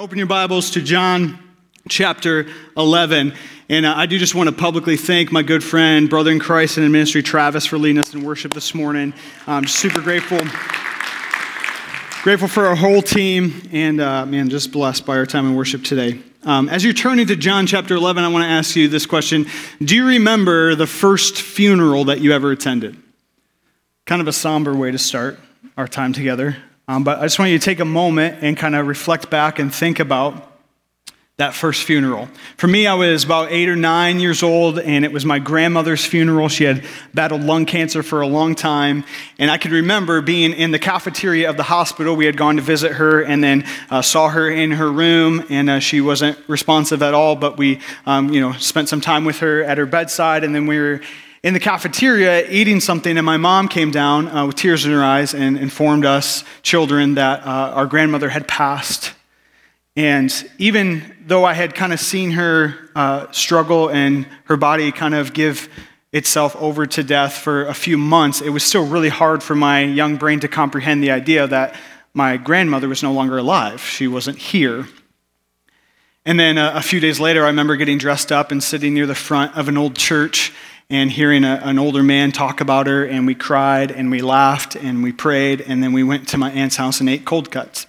open 0.00 0.16
your 0.16 0.26
Bibles 0.26 0.70
to 0.70 0.80
John 0.80 1.38
chapter 1.86 2.46
11. 2.74 3.34
And 3.68 3.84
uh, 3.84 3.92
I 3.94 4.06
do 4.06 4.18
just 4.18 4.34
want 4.34 4.48
to 4.48 4.54
publicly 4.54 4.96
thank 4.96 5.30
my 5.30 5.42
good 5.42 5.62
friend, 5.62 6.08
brother 6.08 6.30
in 6.30 6.38
Christ 6.38 6.78
and 6.78 6.86
in 6.86 6.92
ministry, 6.92 7.22
Travis, 7.22 7.66
for 7.66 7.76
leading 7.76 7.98
us 7.98 8.14
in 8.14 8.24
worship 8.24 8.54
this 8.54 8.74
morning. 8.74 9.12
I'm 9.46 9.66
super 9.66 10.00
grateful. 10.00 10.38
Grateful 12.22 12.48
for 12.48 12.64
our 12.64 12.76
whole 12.76 13.02
team, 13.02 13.68
and 13.72 14.00
uh, 14.00 14.24
man, 14.24 14.48
just 14.48 14.72
blessed 14.72 15.04
by 15.04 15.18
our 15.18 15.26
time 15.26 15.44
in 15.46 15.54
worship 15.54 15.84
today. 15.84 16.18
Um, 16.44 16.70
as 16.70 16.82
you're 16.82 16.94
turning 16.94 17.26
to 17.26 17.36
John 17.36 17.66
chapter 17.66 17.94
11, 17.94 18.24
I 18.24 18.28
want 18.28 18.44
to 18.44 18.48
ask 18.48 18.76
you 18.76 18.88
this 18.88 19.04
question 19.04 19.48
Do 19.84 19.94
you 19.94 20.06
remember 20.06 20.74
the 20.76 20.86
first 20.86 21.42
funeral 21.42 22.06
that 22.06 22.20
you 22.20 22.32
ever 22.32 22.50
attended? 22.52 22.96
Kind 24.06 24.22
of 24.22 24.28
a 24.28 24.32
somber 24.32 24.74
way 24.74 24.92
to 24.92 24.98
start 24.98 25.38
our 25.76 25.86
time 25.86 26.14
together. 26.14 26.56
Um, 26.90 27.04
but 27.04 27.20
I 27.20 27.22
just 27.22 27.38
want 27.38 27.52
you 27.52 27.58
to 27.60 27.64
take 27.64 27.78
a 27.78 27.84
moment 27.84 28.38
and 28.42 28.56
kind 28.56 28.74
of 28.74 28.84
reflect 28.88 29.30
back 29.30 29.60
and 29.60 29.72
think 29.72 30.00
about 30.00 30.50
that 31.36 31.54
first 31.54 31.84
funeral. 31.84 32.28
For 32.56 32.66
me, 32.66 32.88
I 32.88 32.94
was 32.94 33.22
about 33.22 33.52
eight 33.52 33.68
or 33.68 33.76
nine 33.76 34.18
years 34.18 34.42
old, 34.42 34.80
and 34.80 35.04
it 35.04 35.12
was 35.12 35.24
my 35.24 35.38
grandmother's 35.38 36.04
funeral. 36.04 36.48
She 36.48 36.64
had 36.64 36.84
battled 37.14 37.42
lung 37.42 37.64
cancer 37.64 38.02
for 38.02 38.22
a 38.22 38.26
long 38.26 38.56
time, 38.56 39.04
and 39.38 39.52
I 39.52 39.56
could 39.56 39.70
remember 39.70 40.20
being 40.20 40.52
in 40.52 40.72
the 40.72 40.80
cafeteria 40.80 41.48
of 41.48 41.56
the 41.56 41.62
hospital. 41.62 42.16
We 42.16 42.26
had 42.26 42.36
gone 42.36 42.56
to 42.56 42.62
visit 42.62 42.94
her, 42.94 43.22
and 43.22 43.42
then 43.42 43.64
uh, 43.88 44.02
saw 44.02 44.28
her 44.28 44.50
in 44.50 44.72
her 44.72 44.90
room, 44.90 45.46
and 45.48 45.70
uh, 45.70 45.78
she 45.78 46.00
wasn't 46.00 46.40
responsive 46.48 47.04
at 47.04 47.14
all. 47.14 47.36
But 47.36 47.56
we, 47.56 47.78
um, 48.04 48.34
you 48.34 48.40
know, 48.40 48.50
spent 48.54 48.88
some 48.88 49.00
time 49.00 49.24
with 49.24 49.38
her 49.38 49.62
at 49.62 49.78
her 49.78 49.86
bedside, 49.86 50.42
and 50.42 50.52
then 50.52 50.66
we 50.66 50.76
were 50.80 51.00
in 51.42 51.54
the 51.54 51.60
cafeteria 51.60 52.48
eating 52.50 52.80
something, 52.80 53.16
and 53.16 53.24
my 53.24 53.38
mom 53.38 53.68
came 53.68 53.90
down 53.90 54.28
uh, 54.28 54.46
with 54.46 54.56
tears 54.56 54.84
in 54.84 54.92
her 54.92 55.02
eyes 55.02 55.34
and 55.34 55.56
informed 55.56 56.04
us 56.04 56.44
children 56.62 57.14
that 57.14 57.46
uh, 57.46 57.72
our 57.74 57.86
grandmother 57.86 58.28
had 58.28 58.46
passed. 58.46 59.14
And 59.96 60.32
even 60.58 61.16
though 61.26 61.44
I 61.44 61.54
had 61.54 61.74
kind 61.74 61.92
of 61.92 62.00
seen 62.00 62.32
her 62.32 62.74
uh, 62.94 63.30
struggle 63.32 63.88
and 63.88 64.26
her 64.44 64.56
body 64.56 64.92
kind 64.92 65.14
of 65.14 65.32
give 65.32 65.68
itself 66.12 66.54
over 66.56 66.86
to 66.86 67.02
death 67.02 67.34
for 67.34 67.66
a 67.66 67.74
few 67.74 67.96
months, 67.96 68.40
it 68.40 68.50
was 68.50 68.62
still 68.62 68.86
really 68.86 69.08
hard 69.08 69.42
for 69.42 69.54
my 69.54 69.82
young 69.82 70.16
brain 70.16 70.40
to 70.40 70.48
comprehend 70.48 71.02
the 71.02 71.10
idea 71.10 71.46
that 71.46 71.74
my 72.12 72.36
grandmother 72.36 72.88
was 72.88 73.02
no 73.02 73.12
longer 73.12 73.38
alive. 73.38 73.80
She 73.80 74.08
wasn't 74.08 74.38
here. 74.38 74.86
And 76.26 76.38
then 76.38 76.58
uh, 76.58 76.72
a 76.74 76.82
few 76.82 77.00
days 77.00 77.18
later, 77.18 77.44
I 77.44 77.46
remember 77.46 77.76
getting 77.76 77.98
dressed 77.98 78.30
up 78.30 78.52
and 78.52 78.62
sitting 78.62 78.92
near 78.92 79.06
the 79.06 79.14
front 79.14 79.56
of 79.56 79.68
an 79.68 79.78
old 79.78 79.96
church 79.96 80.52
and 80.90 81.10
hearing 81.10 81.44
a, 81.44 81.60
an 81.62 81.78
older 81.78 82.02
man 82.02 82.32
talk 82.32 82.60
about 82.60 82.88
her, 82.88 83.06
and 83.06 83.26
we 83.26 83.34
cried 83.34 83.92
and 83.92 84.10
we 84.10 84.20
laughed 84.20 84.74
and 84.74 85.02
we 85.02 85.12
prayed, 85.12 85.60
and 85.60 85.82
then 85.82 85.92
we 85.92 86.02
went 86.02 86.28
to 86.28 86.36
my 86.36 86.50
aunt's 86.50 86.76
house 86.76 87.00
and 87.00 87.08
ate 87.08 87.24
cold 87.24 87.50
cuts. 87.50 87.86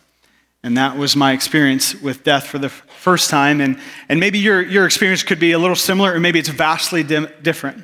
And 0.64 0.78
that 0.78 0.96
was 0.96 1.16
my 1.16 1.32
experience 1.32 1.96
with 1.96 2.24
death 2.24 2.46
for 2.46 2.60
the 2.60 2.70
first 2.70 3.32
time. 3.32 3.60
And, 3.62 3.80
and 4.08 4.20
maybe 4.20 4.38
your, 4.38 4.62
your 4.62 4.86
experience 4.86 5.24
could 5.24 5.40
be 5.40 5.54
a 5.54 5.60
little 5.60 5.76
similar, 5.76 6.14
or 6.14 6.20
maybe 6.20 6.38
it's 6.38 6.50
vastly 6.50 7.02
dim- 7.02 7.30
different. 7.42 7.84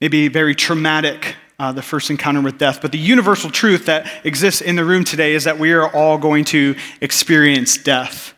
Maybe 0.00 0.28
very 0.28 0.54
traumatic, 0.54 1.36
uh, 1.58 1.72
the 1.72 1.82
first 1.82 2.08
encounter 2.08 2.40
with 2.40 2.56
death. 2.56 2.80
But 2.80 2.92
the 2.92 2.98
universal 2.98 3.50
truth 3.50 3.84
that 3.86 4.10
exists 4.24 4.62
in 4.62 4.76
the 4.76 4.84
room 4.84 5.04
today 5.04 5.34
is 5.34 5.44
that 5.44 5.58
we 5.58 5.72
are 5.72 5.94
all 5.94 6.16
going 6.16 6.46
to 6.46 6.74
experience 7.02 7.76
death. 7.76 8.32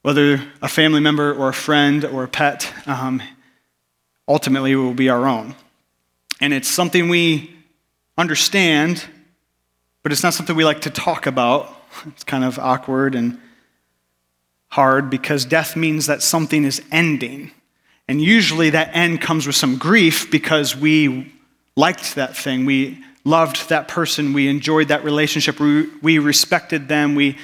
Whether 0.00 0.42
a 0.62 0.68
family 0.68 1.00
member 1.00 1.34
or 1.34 1.50
a 1.50 1.54
friend 1.54 2.02
or 2.04 2.24
a 2.24 2.28
pet, 2.28 2.72
um, 2.86 3.22
ultimately 4.28 4.74
will 4.74 4.94
be 4.94 5.08
our 5.08 5.26
own. 5.26 5.54
And 6.40 6.52
it's 6.52 6.68
something 6.68 7.08
we 7.08 7.54
understand, 8.18 9.04
but 10.02 10.12
it's 10.12 10.22
not 10.22 10.34
something 10.34 10.56
we 10.56 10.64
like 10.64 10.82
to 10.82 10.90
talk 10.90 11.26
about. 11.26 11.72
It's 12.08 12.24
kind 12.24 12.44
of 12.44 12.58
awkward 12.58 13.14
and 13.14 13.40
hard 14.68 15.08
because 15.08 15.46
death 15.46 15.76
means 15.76 16.06
that 16.06 16.20
something 16.20 16.66
is 16.66 16.82
ending. 16.92 17.52
And 18.06 18.20
usually 18.20 18.68
that 18.70 18.90
end 18.92 19.22
comes 19.22 19.46
with 19.46 19.56
some 19.56 19.78
grief 19.78 20.30
because 20.30 20.76
we 20.76 21.32
liked 21.74 22.16
that 22.16 22.36
thing. 22.36 22.66
We 22.66 23.02
loved 23.24 23.70
that 23.70 23.88
person. 23.88 24.34
We 24.34 24.48
enjoyed 24.48 24.88
that 24.88 25.04
relationship. 25.04 25.58
We, 25.58 25.88
we 26.02 26.18
respected 26.18 26.86
them. 26.88 27.14
We 27.14 27.38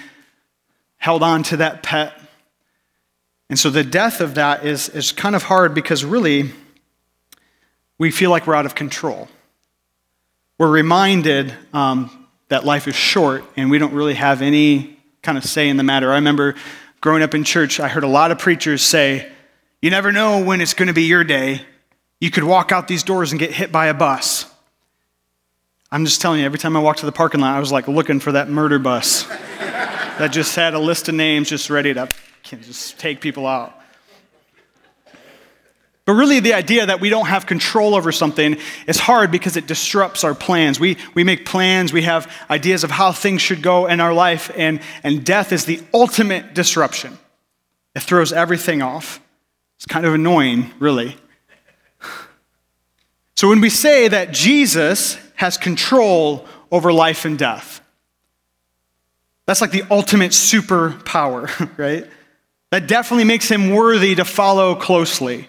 held 0.99 1.23
on 1.23 1.43
to 1.45 1.57
that 1.59 1.83
pet. 1.83 2.13
And 3.49 3.59
so 3.59 3.71
the 3.71 3.85
death 3.85 4.21
of 4.21 4.35
that 4.35 4.65
is, 4.65 4.89
is 4.91 5.13
kind 5.13 5.35
of 5.35 5.45
hard 5.45 5.75
because 5.75 6.05
really 6.05 6.51
we 7.99 8.11
feel 8.11 8.31
like 8.31 8.47
we're 8.47 8.55
out 8.55 8.67
of 8.67 8.75
control. 8.75 9.29
We're 10.59 10.71
reminded 10.71 11.55
um, 11.73 12.29
that 12.49 12.65
life 12.65 12.87
is 12.87 12.95
short 12.95 13.45
and 13.57 13.71
we 13.71 13.79
don't 13.79 13.95
really 13.95 14.15
have 14.15 14.43
any 14.43 14.99
kind 15.23 15.39
of 15.39 15.45
say 15.45 15.69
in 15.69 15.77
the 15.77 15.83
matter. 15.83 16.11
I 16.13 16.17
remember 16.17 16.55
growing 17.01 17.23
up 17.23 17.35
in 17.35 17.45
church, 17.45 17.81
I 17.81 17.89
heard 17.89 18.05
a 18.05 18.09
lot 18.09 18.31
of 18.31 18.39
preachers 18.39 18.83
say, 18.83 19.31
You 19.81 19.91
never 19.91 20.13
know 20.13 20.45
when 20.45 20.61
it's 20.61 20.75
going 20.75 20.89
to 20.89 20.95
be 20.95 21.05
your 21.05 21.25
day. 21.25 21.63
You 22.21 22.31
could 22.31 22.45
walk 22.45 22.71
out 22.71 22.87
these 22.89 23.03
doors 23.03 23.33
and 23.33 23.39
get 23.39 23.51
hit 23.51 23.73
by 23.73 23.87
a 23.87 23.95
bus. 23.95 24.47
I'm 25.91 26.05
just 26.05 26.21
telling 26.23 26.41
you, 26.41 26.47
every 26.47 26.59
time 26.59 26.77
I 26.77 26.81
walked 26.81 27.01
to 27.01 27.07
the 27.07 27.13
parking 27.13 27.41
lot, 27.41 27.55
I 27.55 27.61
was 27.61 27.73
like 27.73 27.89
looking 27.89 28.21
for 28.21 28.33
that 28.33 28.49
murder 28.49 28.79
bus 28.79 29.25
that 29.59 30.29
just 30.29 30.55
had 30.57 30.75
a 30.75 30.79
list 30.79 31.09
of 31.09 31.15
names 31.15 31.51
just 31.51 31.69
ready 31.69 31.93
to 31.93 32.09
just 32.45 32.99
take 32.99 33.21
people 33.21 33.47
out. 33.47 33.82
But 36.05 36.15
really, 36.15 36.41
the 36.41 36.55
idea 36.55 36.87
that 36.87 37.01
we 37.01 37.11
don't 37.11 37.27
have 37.27 37.47
control 37.47 37.95
over 37.95 38.11
something 38.11 38.57
is 38.89 38.99
hard 38.99 39.31
because 39.31 39.57
it 39.57 39.69
disrupts 39.69 40.25
our 40.25 40.35
plans. 40.35 40.81
We, 40.81 40.97
we 41.15 41.23
make 41.23 41.47
plans, 41.47 41.93
we 41.93 42.03
have 42.03 42.31
ideas 42.51 42.83
of 42.83 42.91
how 42.91 43.13
things 43.13 43.41
should 43.41 43.63
go 43.63 43.87
in 43.87 44.01
our 44.01 44.13
life, 44.13 44.51
and, 44.57 44.81
and 45.05 45.25
death 45.25 45.53
is 45.53 45.65
the 45.65 45.81
ultimate 45.95 46.55
disruption. 46.55 47.19
It 47.95 48.03
throws 48.03 48.33
everything 48.33 48.83
off. 48.83 49.21
It's 49.77 49.87
kind 49.87 50.05
of 50.05 50.15
annoying, 50.15 50.71
really. 50.79 51.17
So, 53.35 53.49
when 53.49 53.61
we 53.61 53.71
say 53.71 54.07
that 54.07 54.31
Jesus 54.31 55.17
has 55.35 55.57
control 55.57 56.47
over 56.71 56.93
life 56.93 57.25
and 57.25 57.37
death, 57.37 57.81
that's 59.47 59.61
like 59.61 59.73
the 59.73 59.83
ultimate 59.91 60.31
superpower, 60.31 61.49
right? 61.77 62.07
That 62.71 62.87
definitely 62.87 63.25
makes 63.25 63.51
him 63.51 63.71
worthy 63.71 64.15
to 64.15 64.25
follow 64.25 64.77
closely. 64.77 65.49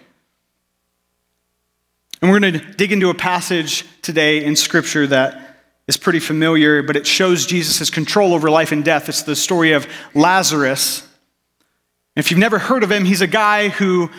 And 2.23 2.31
we're 2.31 2.39
going 2.39 2.53
to 2.53 2.59
dig 2.75 2.93
into 2.93 3.09
a 3.09 3.13
passage 3.13 3.85
today 4.01 4.45
in 4.45 4.55
Scripture 4.55 5.05
that 5.07 5.57
is 5.89 5.97
pretty 5.97 6.19
familiar, 6.19 6.81
but 6.81 6.95
it 6.95 7.05
shows 7.05 7.45
Jesus' 7.45 7.89
control 7.89 8.33
over 8.33 8.49
life 8.49 8.71
and 8.71 8.81
death. 8.81 9.09
It's 9.09 9.23
the 9.23 9.35
story 9.35 9.73
of 9.73 9.85
Lazarus. 10.13 11.05
If 12.15 12.31
you've 12.31 12.39
never 12.39 12.59
heard 12.59 12.81
of 12.81 12.89
him, 12.89 13.03
he's 13.03 13.19
a 13.19 13.27
guy 13.27 13.67
who 13.67 14.09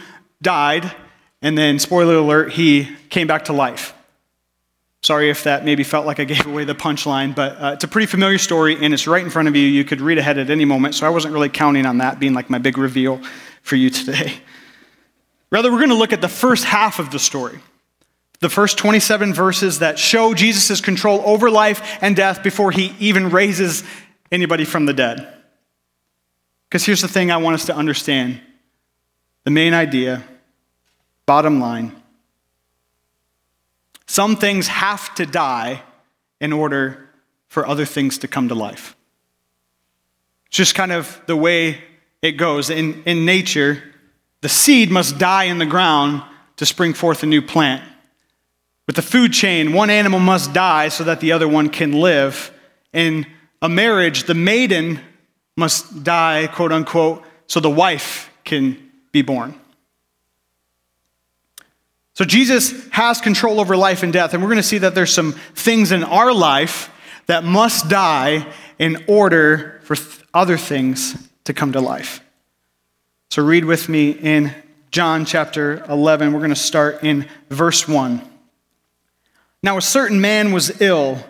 died, 0.42 0.94
and 1.40 1.56
then, 1.56 1.78
spoiler 1.78 2.16
alert, 2.16 2.52
he 2.52 2.94
came 3.08 3.26
back 3.26 3.46
to 3.46 3.54
life. 3.54 3.94
Sorry 5.02 5.30
if 5.30 5.44
that 5.44 5.64
maybe 5.64 5.82
felt 5.82 6.04
like 6.04 6.20
I 6.20 6.24
gave 6.24 6.44
away 6.44 6.66
the 6.66 6.74
punchline, 6.74 7.34
but 7.34 7.52
uh, 7.58 7.70
it's 7.72 7.84
a 7.84 7.88
pretty 7.88 8.06
familiar 8.06 8.36
story, 8.36 8.76
and 8.84 8.92
it's 8.92 9.06
right 9.06 9.24
in 9.24 9.30
front 9.30 9.48
of 9.48 9.56
you. 9.56 9.66
You 9.66 9.82
could 9.82 10.02
read 10.02 10.18
ahead 10.18 10.36
at 10.36 10.50
any 10.50 10.66
moment, 10.66 10.94
so 10.94 11.06
I 11.06 11.08
wasn't 11.08 11.32
really 11.32 11.48
counting 11.48 11.86
on 11.86 11.96
that 11.98 12.20
being 12.20 12.34
like 12.34 12.50
my 12.50 12.58
big 12.58 12.76
reveal 12.76 13.22
for 13.62 13.76
you 13.76 13.88
today. 13.88 14.34
Rather, 15.50 15.72
we're 15.72 15.78
going 15.78 15.88
to 15.88 15.94
look 15.94 16.12
at 16.12 16.20
the 16.20 16.28
first 16.28 16.64
half 16.64 16.98
of 16.98 17.10
the 17.10 17.18
story 17.18 17.60
the 18.44 18.50
first 18.50 18.76
27 18.76 19.32
verses 19.32 19.78
that 19.78 19.98
show 19.98 20.34
Jesus' 20.34 20.82
control 20.82 21.22
over 21.24 21.50
life 21.50 21.96
and 22.02 22.14
death 22.14 22.42
before 22.42 22.70
he 22.70 22.94
even 22.98 23.30
raises 23.30 23.82
anybody 24.30 24.66
from 24.66 24.84
the 24.84 24.92
dead. 24.92 25.26
Because 26.68 26.84
here's 26.84 27.00
the 27.00 27.08
thing 27.08 27.30
I 27.30 27.38
want 27.38 27.54
us 27.54 27.64
to 27.64 27.74
understand 27.74 28.42
the 29.44 29.50
main 29.50 29.72
idea, 29.72 30.22
bottom 31.24 31.58
line. 31.58 31.96
Some 34.06 34.36
things 34.36 34.68
have 34.68 35.14
to 35.14 35.24
die 35.24 35.82
in 36.38 36.52
order 36.52 37.08
for 37.48 37.66
other 37.66 37.86
things 37.86 38.18
to 38.18 38.28
come 38.28 38.48
to 38.48 38.54
life. 38.54 38.94
It's 40.48 40.58
just 40.58 40.74
kind 40.74 40.92
of 40.92 41.18
the 41.24 41.36
way 41.36 41.82
it 42.20 42.32
goes. 42.32 42.68
In, 42.68 43.04
in 43.04 43.24
nature, 43.24 43.82
the 44.42 44.50
seed 44.50 44.90
must 44.90 45.16
die 45.16 45.44
in 45.44 45.56
the 45.56 45.64
ground 45.64 46.22
to 46.56 46.66
spring 46.66 46.92
forth 46.92 47.22
a 47.22 47.26
new 47.26 47.40
plant. 47.40 47.92
With 48.86 48.96
the 48.96 49.02
food 49.02 49.32
chain, 49.32 49.72
one 49.72 49.90
animal 49.90 50.20
must 50.20 50.52
die 50.52 50.88
so 50.88 51.04
that 51.04 51.20
the 51.20 51.32
other 51.32 51.48
one 51.48 51.68
can 51.68 51.92
live. 51.92 52.50
In 52.92 53.26
a 53.62 53.68
marriage, 53.68 54.24
the 54.24 54.34
maiden 54.34 55.00
must 55.56 56.04
die, 56.04 56.48
quote 56.48 56.72
unquote, 56.72 57.24
so 57.46 57.60
the 57.60 57.70
wife 57.70 58.30
can 58.44 58.90
be 59.12 59.22
born. 59.22 59.58
So 62.14 62.24
Jesus 62.24 62.88
has 62.90 63.20
control 63.20 63.58
over 63.58 63.76
life 63.76 64.02
and 64.02 64.12
death, 64.12 64.34
and 64.34 64.42
we're 64.42 64.50
going 64.50 64.58
to 64.58 64.62
see 64.62 64.78
that 64.78 64.94
there's 64.94 65.12
some 65.12 65.32
things 65.32 65.90
in 65.90 66.04
our 66.04 66.32
life 66.32 66.90
that 67.26 67.42
must 67.42 67.88
die 67.88 68.46
in 68.78 69.04
order 69.08 69.80
for 69.82 69.96
th- 69.96 70.20
other 70.32 70.56
things 70.56 71.28
to 71.44 71.52
come 71.52 71.72
to 71.72 71.80
life. 71.80 72.20
So 73.30 73.42
read 73.42 73.64
with 73.64 73.88
me 73.88 74.10
in 74.10 74.54
John 74.92 75.24
chapter 75.24 75.84
11. 75.88 76.32
We're 76.32 76.38
going 76.38 76.50
to 76.50 76.56
start 76.56 77.02
in 77.02 77.28
verse 77.50 77.88
1. 77.88 78.33
Now, 79.64 79.78
a 79.78 79.82
certain 79.82 80.20
man 80.20 80.52
was 80.52 80.82
ill, 80.82 81.24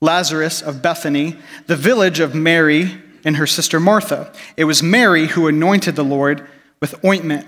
Lazarus 0.00 0.60
of 0.60 0.82
Bethany, 0.82 1.36
the 1.68 1.76
village 1.76 2.18
of 2.18 2.34
Mary 2.34 3.00
and 3.24 3.36
her 3.36 3.46
sister 3.46 3.78
Martha. 3.78 4.32
It 4.56 4.64
was 4.64 4.82
Mary 4.82 5.28
who 5.28 5.46
anointed 5.46 5.94
the 5.94 6.02
Lord 6.02 6.48
with 6.80 7.04
ointment 7.04 7.46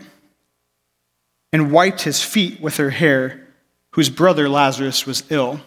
and 1.53 1.73
wiped 1.73 2.03
his 2.03 2.23
feet 2.23 2.61
with 2.61 2.77
her 2.77 2.91
hair, 2.91 3.49
whose 3.91 4.11
brother 4.11 4.49
Lazarus 4.49 5.07
was 5.07 5.25
ill. 5.29 5.59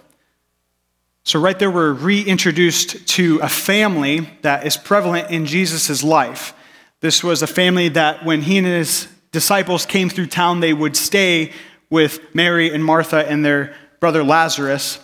So, 1.26 1.38
right 1.38 1.60
there, 1.60 1.70
we're 1.70 1.92
reintroduced 1.92 3.06
to 3.10 3.40
a 3.40 3.50
family 3.50 4.30
that 4.42 4.66
is 4.66 4.78
prevalent 4.78 5.32
in 5.32 5.46
Jesus' 5.48 6.02
life. 6.02 6.54
This 7.02 7.22
was 7.22 7.42
a 7.42 7.48
family 7.48 7.90
that 7.90 8.24
when 8.24 8.44
he 8.44 8.58
and 8.58 8.68
his 8.68 9.10
disciples 9.34 9.86
came 9.86 10.08
through 10.08 10.28
town, 10.28 10.62
they 10.62 10.72
would 10.72 10.96
stay 10.96 11.52
with 11.90 12.34
Mary 12.34 12.74
and 12.74 12.86
Martha 12.86 13.30
and 13.30 13.44
their 13.44 13.76
brother 14.02 14.24
Lazarus. 14.24 15.00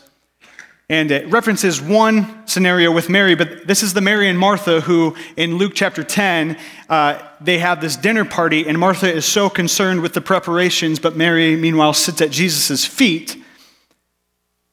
And 0.89 1.11
it 1.11 1.29
references 1.29 1.79
one 1.79 2.47
scenario 2.47 2.91
with 2.91 3.09
Mary, 3.09 3.35
but 3.35 3.67
this 3.67 3.83
is 3.83 3.93
the 3.93 4.01
Mary 4.01 4.27
and 4.27 4.39
Martha 4.39 4.81
who, 4.81 5.15
in 5.35 5.57
Luke 5.57 5.73
chapter 5.75 6.03
10, 6.03 6.57
uh, 6.89 7.21
they 7.39 7.59
have 7.59 7.79
this 7.79 7.95
dinner 7.95 8.25
party, 8.25 8.67
and 8.67 8.79
Martha 8.79 9.13
is 9.13 9.23
so 9.23 9.51
concerned 9.51 10.01
with 10.01 10.13
the 10.13 10.21
preparations, 10.21 10.97
but 10.97 11.15
Mary, 11.15 11.55
meanwhile, 11.55 11.93
sits 11.93 12.21
at 12.21 12.31
Jesus' 12.31 12.85
feet. 12.85 13.35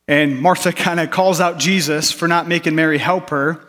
And 0.08 0.40
Martha 0.40 0.72
kind 0.72 1.00
of 1.00 1.10
calls 1.10 1.38
out 1.38 1.58
Jesus 1.58 2.10
for 2.10 2.26
not 2.26 2.48
making 2.48 2.74
Mary 2.74 2.98
help 2.98 3.28
her. 3.28 3.62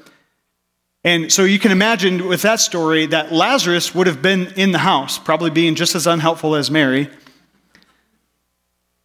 And 1.03 1.33
so 1.33 1.43
you 1.43 1.59
can 1.59 1.73
imagine 1.73 2.29
with 2.29 2.43
that 2.43 2.61
story 2.61 3.07
that 3.07 3.33
Lazarus 3.33 3.93
would 3.93 4.07
have 4.07 4.21
been 4.21 4.53
in 4.55 4.71
the 4.71 4.77
house, 4.77 5.19
probably 5.19 5.49
being 5.49 5.75
just 5.75 5.95
as 5.95 6.07
unhelpful 6.07 6.55
as 6.55 6.71
Mary. 6.71 7.09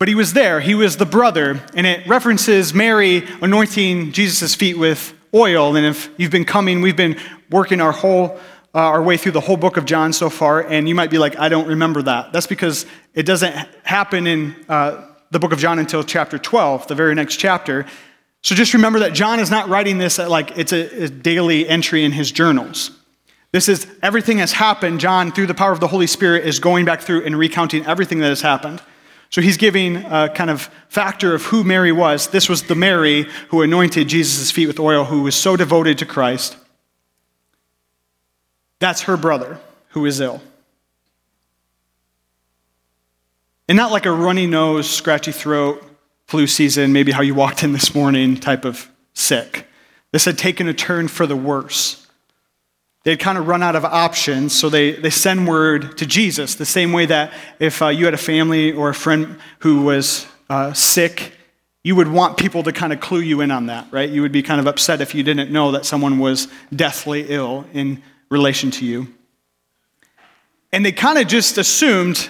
But 0.00 0.08
he 0.08 0.14
was 0.14 0.32
there, 0.32 0.61
he 0.61 0.75
was 0.75 0.97
the 0.97 1.05
brother, 1.05 1.61
and 1.75 1.87
it 1.87 2.06
references 2.06 2.73
Mary 2.73 3.29
anointing 3.43 4.12
Jesus' 4.12 4.55
feet 4.55 4.79
with 4.79 5.12
oil. 5.35 5.76
And 5.76 5.85
if 5.85 6.08
you've 6.17 6.31
been 6.31 6.47
coming, 6.47 6.81
we've 6.81 6.97
been 6.97 7.19
working 7.50 7.82
our 7.82 7.93
whole 7.93 8.41
uh, 8.75 8.79
our 8.79 9.02
way 9.02 9.19
through 9.19 9.32
the 9.32 9.41
whole 9.41 9.58
book 9.58 9.76
of 9.76 9.85
John 9.85 10.14
so 10.14 10.31
far, 10.31 10.62
and 10.62 10.88
you 10.88 10.94
might 10.94 11.11
be 11.11 11.19
like, 11.19 11.38
I 11.38 11.50
don't 11.50 11.67
remember 11.67 12.00
that. 12.00 12.32
That's 12.32 12.47
because 12.47 12.87
it 13.12 13.25
doesn't 13.25 13.55
happen 13.82 14.26
in 14.26 14.56
uh, 14.70 15.06
the 15.32 15.38
book 15.38 15.52
of 15.52 15.58
John 15.58 15.79
until 15.79 16.02
chapter 16.02 16.38
12, 16.38 16.87
the 16.87 16.94
very 16.94 17.14
next 17.14 17.37
chapter. 17.37 17.85
So 18.43 18.55
just 18.55 18.73
remember 18.73 19.00
that 19.00 19.12
John 19.12 19.38
is 19.38 19.50
not 19.50 19.69
writing 19.69 19.99
this 19.99 20.19
at 20.19 20.31
like 20.31 20.56
it's 20.56 20.73
a, 20.73 21.05
a 21.05 21.08
daily 21.11 21.69
entry 21.69 22.05
in 22.05 22.12
his 22.12 22.32
journals. 22.32 22.91
This 23.52 23.69
is 23.69 23.87
everything 24.02 24.38
has 24.38 24.52
happened. 24.52 24.99
John, 24.99 25.31
through 25.31 25.49
the 25.49 25.55
power 25.55 25.73
of 25.73 25.81
the 25.81 25.88
Holy 25.88 26.06
Spirit, 26.06 26.47
is 26.47 26.58
going 26.58 26.87
back 26.87 27.02
through 27.02 27.26
and 27.26 27.37
recounting 27.37 27.85
everything 27.85 28.20
that 28.20 28.29
has 28.29 28.41
happened. 28.41 28.81
So 29.31 29.41
he's 29.41 29.56
giving 29.56 29.97
a 29.97 30.29
kind 30.29 30.50
of 30.50 30.69
factor 30.88 31.35
of 31.35 31.44
who 31.44 31.62
Mary 31.62 31.93
was. 31.93 32.29
This 32.29 32.49
was 32.49 32.65
the 32.65 32.75
Mary 32.75 33.27
who 33.49 33.62
anointed 33.62 34.09
Jesus' 34.09 34.50
feet 34.50 34.67
with 34.67 34.81
oil, 34.81 35.05
who 35.05 35.23
was 35.23 35.37
so 35.37 35.56
devoted 35.56 35.99
to 35.99 36.06
Christ. 36.06 36.56
That's 38.81 39.03
her 39.03 39.17
brother 39.17 39.61
who 39.91 40.05
is 40.05 40.21
ill. 40.21 40.43
And 43.69 43.77
not 43.77 43.93
like 43.93 44.05
a 44.05 44.11
runny 44.11 44.49
nose, 44.49 44.91
scratchy 44.91 45.31
throat, 45.31 45.85
flu 46.26 46.49
season, 46.49 46.93
maybe 46.93 47.12
how 47.12 47.23
you 47.23 47.37
walked 47.37 47.62
in 47.62 47.73
this 47.73 47.94
morning 47.94 48.37
type 48.37 48.65
of 48.65 48.91
sick. 49.15 49.69
This 50.11 50.25
had 50.25 50.38
taken 50.38 50.67
a 50.67 50.75
turn 50.75 51.06
for 51.06 51.25
the 51.25 51.37
worse. 51.37 52.05
They'd 53.02 53.19
kind 53.19 53.38
of 53.38 53.49
run 53.49 53.62
out 53.62 53.76
of 53.76 53.85
options, 53.85 54.55
so 54.55 54.69
they, 54.69 54.93
they 54.93 55.11
send 55.11 55.49
word 55.49 55.97
to 55.99 56.06
Jesus, 56.06 56.55
the 56.56 56.67
same 56.67 56.93
way 56.93 57.06
that 57.06 57.32
if 57.58 57.81
uh, 57.81 57.88
you 57.88 58.05
had 58.05 58.12
a 58.12 58.19
family 58.19 58.73
or 58.73 58.91
a 58.91 58.94
friend 58.94 59.38
who 59.61 59.82
was 59.82 60.26
uh, 60.50 60.75
sick, 60.75 61.32
you 61.82 61.97
would 61.97 62.08
want 62.08 62.37
people 62.37 62.62
to 62.62 62.73
kind 62.73 62.93
of 62.93 63.00
clue 63.00 63.20
you 63.20 63.41
in 63.41 63.50
on 63.50 63.67
that, 63.67 63.87
right? 63.91 64.11
You 64.11 64.20
would 64.20 64.32
be 64.32 64.43
kind 64.43 64.61
of 64.61 64.67
upset 64.67 65.00
if 65.00 65.14
you 65.14 65.23
didn't 65.23 65.50
know 65.50 65.73
that 65.73 65.87
someone 65.87 66.19
was 66.19 66.49
deathly 66.75 67.26
ill 67.29 67.64
in 67.73 68.02
relation 68.29 68.70
to 68.73 68.85
you. 68.85 69.08
And 70.70 70.85
they 70.85 70.93
kind 70.93 71.19
of 71.19 71.26
just 71.26 71.56
assumed 71.56 72.29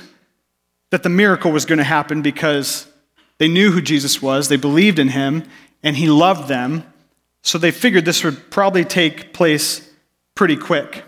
that 0.90 1.02
the 1.02 1.08
miracle 1.08 1.50
was 1.50 1.64
going 1.64 1.78
to 1.78 1.84
happen 1.84 2.22
because 2.22 2.87
they 3.38 3.49
knew 3.49 3.72
who 3.72 3.82
Jesus 3.82 4.22
was, 4.22 4.49
they 4.49 4.56
believed 4.56 5.00
in 5.00 5.08
him, 5.08 5.44
and 5.82 5.96
he 5.96 6.08
loved 6.08 6.49
them. 6.49 6.84
So 7.43 7.58
they 7.58 7.70
figured 7.72 8.05
this 8.05 8.22
would 8.22 8.50
probably 8.50 8.84
take 8.84 9.32
place 9.32 9.90
pretty 10.41 10.57
quick. 10.57 11.05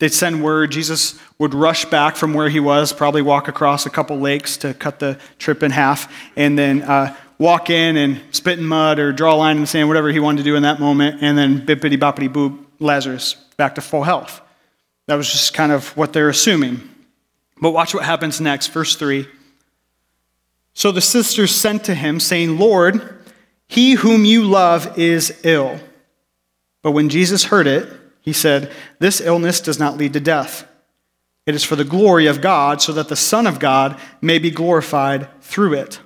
They'd 0.00 0.12
send 0.12 0.44
word. 0.44 0.70
Jesus 0.70 1.18
would 1.38 1.54
rush 1.54 1.86
back 1.86 2.14
from 2.14 2.34
where 2.34 2.50
he 2.50 2.60
was, 2.60 2.92
probably 2.92 3.22
walk 3.22 3.48
across 3.48 3.86
a 3.86 3.88
couple 3.88 4.18
lakes 4.18 4.58
to 4.58 4.74
cut 4.74 4.98
the 4.98 5.18
trip 5.38 5.62
in 5.62 5.70
half, 5.70 6.12
and 6.36 6.58
then 6.58 6.82
uh, 6.82 7.16
walk 7.38 7.70
in 7.70 7.96
and 7.96 8.20
spit 8.32 8.58
in 8.58 8.66
mud 8.66 8.98
or 8.98 9.14
draw 9.14 9.32
a 9.32 9.36
line 9.36 9.56
in 9.56 9.62
the 9.62 9.66
sand, 9.66 9.88
whatever 9.88 10.10
he 10.10 10.20
wanted 10.20 10.36
to 10.36 10.44
do 10.44 10.56
in 10.56 10.62
that 10.64 10.78
moment, 10.78 11.22
and 11.22 11.38
then 11.38 11.64
bippity 11.64 11.98
boppity 11.98 12.28
boop, 12.28 12.62
Lazarus 12.80 13.32
back 13.56 13.76
to 13.76 13.80
full 13.80 14.02
health. 14.02 14.42
That 15.06 15.14
was 15.14 15.32
just 15.32 15.54
kind 15.54 15.72
of 15.72 15.96
what 15.96 16.12
they're 16.12 16.28
assuming. 16.28 16.86
But 17.62 17.70
watch 17.70 17.94
what 17.94 18.04
happens 18.04 18.42
next, 18.42 18.66
verse 18.66 18.94
3. 18.94 19.26
So 20.74 20.92
the 20.92 21.00
sisters 21.00 21.50
sent 21.50 21.84
to 21.84 21.94
him, 21.94 22.20
saying, 22.20 22.58
Lord, 22.58 23.24
he 23.68 23.92
whom 23.92 24.26
you 24.26 24.44
love 24.44 24.98
is 24.98 25.40
ill. 25.44 25.80
But 26.82 26.90
when 26.90 27.08
Jesus 27.08 27.44
heard 27.44 27.66
it, 27.66 27.99
he 28.30 28.34
said, 28.34 28.72
This 29.00 29.20
illness 29.20 29.60
does 29.60 29.80
not 29.80 29.96
lead 29.96 30.12
to 30.12 30.20
death. 30.20 30.66
It 31.46 31.54
is 31.56 31.64
for 31.64 31.74
the 31.74 31.84
glory 31.84 32.26
of 32.28 32.40
God, 32.40 32.80
so 32.80 32.92
that 32.92 33.08
the 33.08 33.16
Son 33.16 33.46
of 33.46 33.58
God 33.58 34.00
may 34.20 34.38
be 34.38 34.52
glorified 34.52 35.28
through 35.42 35.74
it. 35.74 36.00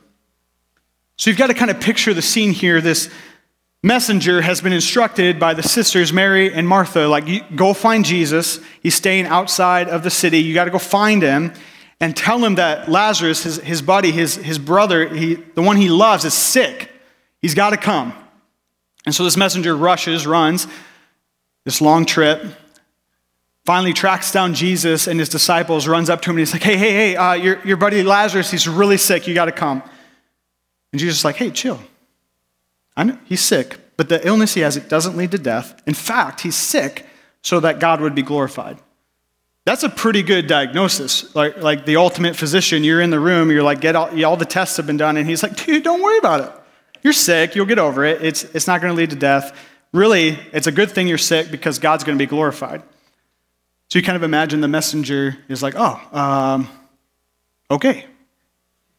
So 1.16 1.28
you've 1.28 1.38
got 1.38 1.48
to 1.48 1.54
kind 1.54 1.70
of 1.70 1.80
picture 1.80 2.14
the 2.14 2.22
scene 2.22 2.52
here. 2.52 2.80
This 2.80 3.10
messenger 3.82 4.40
has 4.40 4.62
been 4.62 4.72
instructed 4.72 5.38
by 5.38 5.52
the 5.52 5.62
sisters, 5.62 6.14
Mary 6.14 6.50
and 6.50 6.66
Martha, 6.66 7.06
like, 7.06 7.54
go 7.54 7.74
find 7.74 8.06
Jesus. 8.06 8.58
He's 8.82 8.94
staying 8.94 9.26
outside 9.26 9.88
of 9.88 10.02
the 10.02 10.10
city. 10.10 10.38
You 10.38 10.54
got 10.54 10.64
to 10.64 10.70
go 10.70 10.78
find 10.78 11.20
him 11.20 11.52
and 12.00 12.16
tell 12.16 12.42
him 12.42 12.54
that 12.54 12.88
Lazarus, 12.88 13.42
his, 13.42 13.56
his 13.58 13.82
buddy, 13.82 14.12
his, 14.12 14.36
his 14.36 14.58
brother, 14.58 15.08
he, 15.08 15.34
the 15.34 15.62
one 15.62 15.76
he 15.76 15.90
loves, 15.90 16.24
is 16.24 16.32
sick. 16.32 16.90
He's 17.42 17.54
got 17.54 17.70
to 17.70 17.76
come. 17.76 18.14
And 19.04 19.14
so 19.14 19.24
this 19.24 19.36
messenger 19.36 19.76
rushes, 19.76 20.26
runs, 20.26 20.66
this 21.64 21.80
long 21.80 22.04
trip, 22.04 22.42
finally 23.64 23.92
tracks 23.92 24.30
down 24.30 24.54
Jesus 24.54 25.06
and 25.06 25.18
his 25.18 25.28
disciples, 25.28 25.88
runs 25.88 26.10
up 26.10 26.20
to 26.22 26.30
him, 26.30 26.36
and 26.36 26.40
he's 26.40 26.52
like, 26.52 26.62
hey, 26.62 26.76
hey, 26.76 26.92
hey, 26.92 27.16
uh, 27.16 27.32
your, 27.32 27.64
your 27.66 27.76
buddy 27.76 28.02
Lazarus, 28.02 28.50
he's 28.50 28.68
really 28.68 28.98
sick. 28.98 29.26
You 29.26 29.34
got 29.34 29.46
to 29.46 29.52
come. 29.52 29.82
And 30.92 31.00
Jesus 31.00 31.18
is 31.18 31.24
like, 31.24 31.36
hey, 31.36 31.50
chill. 31.50 31.80
I 32.96 33.04
know 33.04 33.18
he's 33.24 33.40
sick, 33.40 33.78
but 33.96 34.08
the 34.08 34.24
illness 34.26 34.54
he 34.54 34.60
has, 34.60 34.76
it 34.76 34.88
doesn't 34.88 35.16
lead 35.16 35.32
to 35.32 35.38
death. 35.38 35.82
In 35.86 35.94
fact, 35.94 36.42
he's 36.42 36.54
sick 36.54 37.06
so 37.42 37.60
that 37.60 37.80
God 37.80 38.00
would 38.00 38.14
be 38.14 38.22
glorified. 38.22 38.78
That's 39.64 39.82
a 39.82 39.88
pretty 39.88 40.22
good 40.22 40.46
diagnosis. 40.46 41.34
Like, 41.34 41.56
like 41.62 41.86
the 41.86 41.96
ultimate 41.96 42.36
physician, 42.36 42.84
you're 42.84 43.00
in 43.00 43.10
the 43.10 43.18
room, 43.18 43.50
you're 43.50 43.62
like, 43.62 43.80
get 43.80 43.96
all, 43.96 44.24
all 44.24 44.36
the 44.36 44.44
tests 44.44 44.76
have 44.76 44.86
been 44.86 44.98
done, 44.98 45.16
and 45.16 45.26
he's 45.26 45.42
like, 45.42 45.56
dude, 45.56 45.82
don't 45.82 46.02
worry 46.02 46.18
about 46.18 46.40
it. 46.42 46.52
You're 47.02 47.14
sick, 47.14 47.54
you'll 47.54 47.66
get 47.66 47.78
over 47.78 48.04
it. 48.04 48.22
It's, 48.22 48.44
it's 48.54 48.66
not 48.66 48.80
going 48.80 48.92
to 48.92 48.96
lead 48.96 49.10
to 49.10 49.16
death 49.16 49.56
really, 49.94 50.36
it's 50.52 50.66
a 50.66 50.72
good 50.72 50.90
thing 50.90 51.08
you're 51.08 51.16
sick 51.16 51.50
because 51.50 51.78
God's 51.78 52.04
going 52.04 52.18
to 52.18 52.22
be 52.22 52.28
glorified. 52.28 52.82
So 53.88 53.98
you 53.98 54.04
kind 54.04 54.16
of 54.16 54.24
imagine 54.24 54.60
the 54.60 54.68
messenger 54.68 55.38
is 55.48 55.62
like, 55.62 55.74
oh, 55.76 56.00
um, 56.12 56.68
okay. 57.70 58.04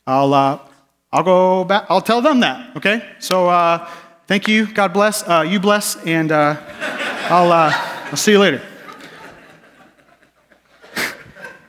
I'll, 0.08 0.34
uh, 0.34 0.60
I'll 1.12 1.24
go 1.24 1.64
back. 1.66 1.86
I'll 1.90 2.02
tell 2.02 2.22
them 2.22 2.40
that, 2.40 2.78
okay? 2.78 3.06
So 3.20 3.50
uh, 3.50 3.90
thank 4.28 4.48
you. 4.48 4.72
God 4.72 4.94
bless. 4.94 5.28
Uh, 5.28 5.46
you 5.48 5.60
bless. 5.60 5.98
And 6.06 6.32
uh, 6.32 6.56
I'll, 7.30 7.52
uh, 7.52 7.72
I'll 8.06 8.16
see 8.16 8.32
you 8.32 8.40
later. 8.40 8.62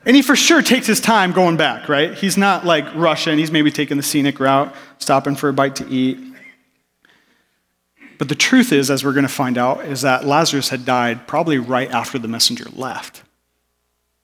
And 0.05 0.15
he 0.15 0.23
for 0.23 0.37
sure 0.37 0.63
takes 0.63 0.87
his 0.87 1.01
time 1.01 1.33
going 1.33 1.57
back, 1.57 1.89
right? 1.89 2.15
He's 2.15 2.37
not 2.37 2.65
like 2.65 2.95
rushing. 2.95 3.39
He's 3.39 3.51
maybe 3.51 3.73
taking 3.73 3.97
the 3.97 4.05
scenic 4.05 4.39
route, 4.39 4.73
stopping 4.99 5.35
for 5.35 5.49
a 5.49 5.53
bite 5.53 5.75
to 5.77 5.89
eat. 5.89 6.26
But 8.19 8.29
the 8.29 8.35
truth 8.35 8.73
is, 8.73 8.91
as 8.91 9.05
we're 9.05 9.13
going 9.13 9.27
to 9.27 9.33
find 9.33 9.59
out, 9.59 9.85
is 9.85 10.03
that 10.03 10.25
Lazarus 10.25 10.71
had 10.71 10.85
died 10.85 11.27
probably 11.27 11.59
right 11.59 11.91
after 11.91 12.19
the 12.19 12.29
messenger 12.29 12.67
left. 12.75 13.23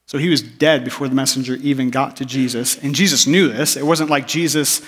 So 0.06 0.18
he 0.18 0.28
was 0.28 0.42
dead 0.42 0.84
before 0.84 1.08
the 1.08 1.14
messenger 1.14 1.54
even 1.56 1.90
got 1.90 2.16
to 2.16 2.25
Jesus. 2.25 2.76
And 2.82 2.94
Jesus 2.94 3.26
knew 3.26 3.49
this. 3.49 3.76
It 3.76 3.87
wasn't 3.87 4.11
like 4.11 4.26
Jesus 4.26 4.82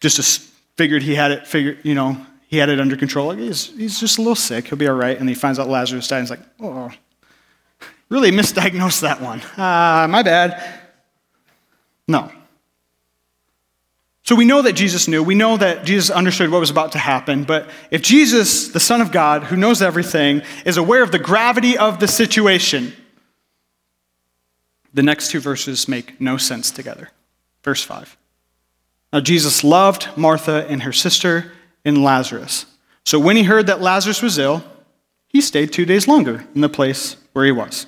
just 0.00 0.40
figured 0.76 1.02
he 1.02 1.14
had 1.14 1.32
it 1.32 1.46
figured, 1.46 1.78
you 1.82 1.94
know, 1.94 2.24
he 2.46 2.56
had 2.56 2.68
it 2.68 2.80
under 2.80 2.96
control. 2.96 3.28
Like 3.28 3.38
he's, 3.38 3.76
he's 3.76 3.98
just 3.98 4.18
a 4.18 4.20
little 4.20 4.36
sick. 4.36 4.68
He'll 4.68 4.78
be 4.78 4.86
all 4.86 4.94
right. 4.94 5.18
And 5.18 5.28
he 5.28 5.34
finds 5.34 5.58
out 5.58 5.68
Lazarus 5.68 6.06
died. 6.08 6.18
And 6.18 6.28
he's 6.28 6.30
like, 6.30 6.46
oh, 6.60 6.90
really 8.08 8.30
misdiagnosed 8.30 9.00
that 9.00 9.20
one. 9.20 9.40
Uh, 9.56 10.06
my 10.08 10.22
bad. 10.22 10.80
No. 12.06 12.30
So 14.28 14.34
we 14.34 14.44
know 14.44 14.60
that 14.60 14.74
Jesus 14.74 15.08
knew. 15.08 15.22
We 15.22 15.34
know 15.34 15.56
that 15.56 15.86
Jesus 15.86 16.10
understood 16.10 16.50
what 16.50 16.60
was 16.60 16.68
about 16.68 16.92
to 16.92 16.98
happen. 16.98 17.44
But 17.44 17.70
if 17.90 18.02
Jesus, 18.02 18.68
the 18.68 18.78
Son 18.78 19.00
of 19.00 19.10
God, 19.10 19.44
who 19.44 19.56
knows 19.56 19.80
everything, 19.80 20.42
is 20.66 20.76
aware 20.76 21.02
of 21.02 21.12
the 21.12 21.18
gravity 21.18 21.78
of 21.78 21.98
the 21.98 22.06
situation, 22.06 22.92
the 24.92 25.02
next 25.02 25.30
two 25.30 25.40
verses 25.40 25.88
make 25.88 26.20
no 26.20 26.36
sense 26.36 26.70
together. 26.70 27.08
Verse 27.64 27.82
5. 27.82 28.18
Now, 29.14 29.20
Jesus 29.20 29.64
loved 29.64 30.10
Martha 30.14 30.66
and 30.68 30.82
her 30.82 30.92
sister 30.92 31.50
and 31.82 32.04
Lazarus. 32.04 32.66
So 33.06 33.18
when 33.18 33.34
he 33.34 33.44
heard 33.44 33.68
that 33.68 33.80
Lazarus 33.80 34.20
was 34.20 34.36
ill, 34.36 34.62
he 35.28 35.40
stayed 35.40 35.72
two 35.72 35.86
days 35.86 36.06
longer 36.06 36.46
in 36.54 36.60
the 36.60 36.68
place 36.68 37.16
where 37.32 37.46
he 37.46 37.52
was. 37.52 37.86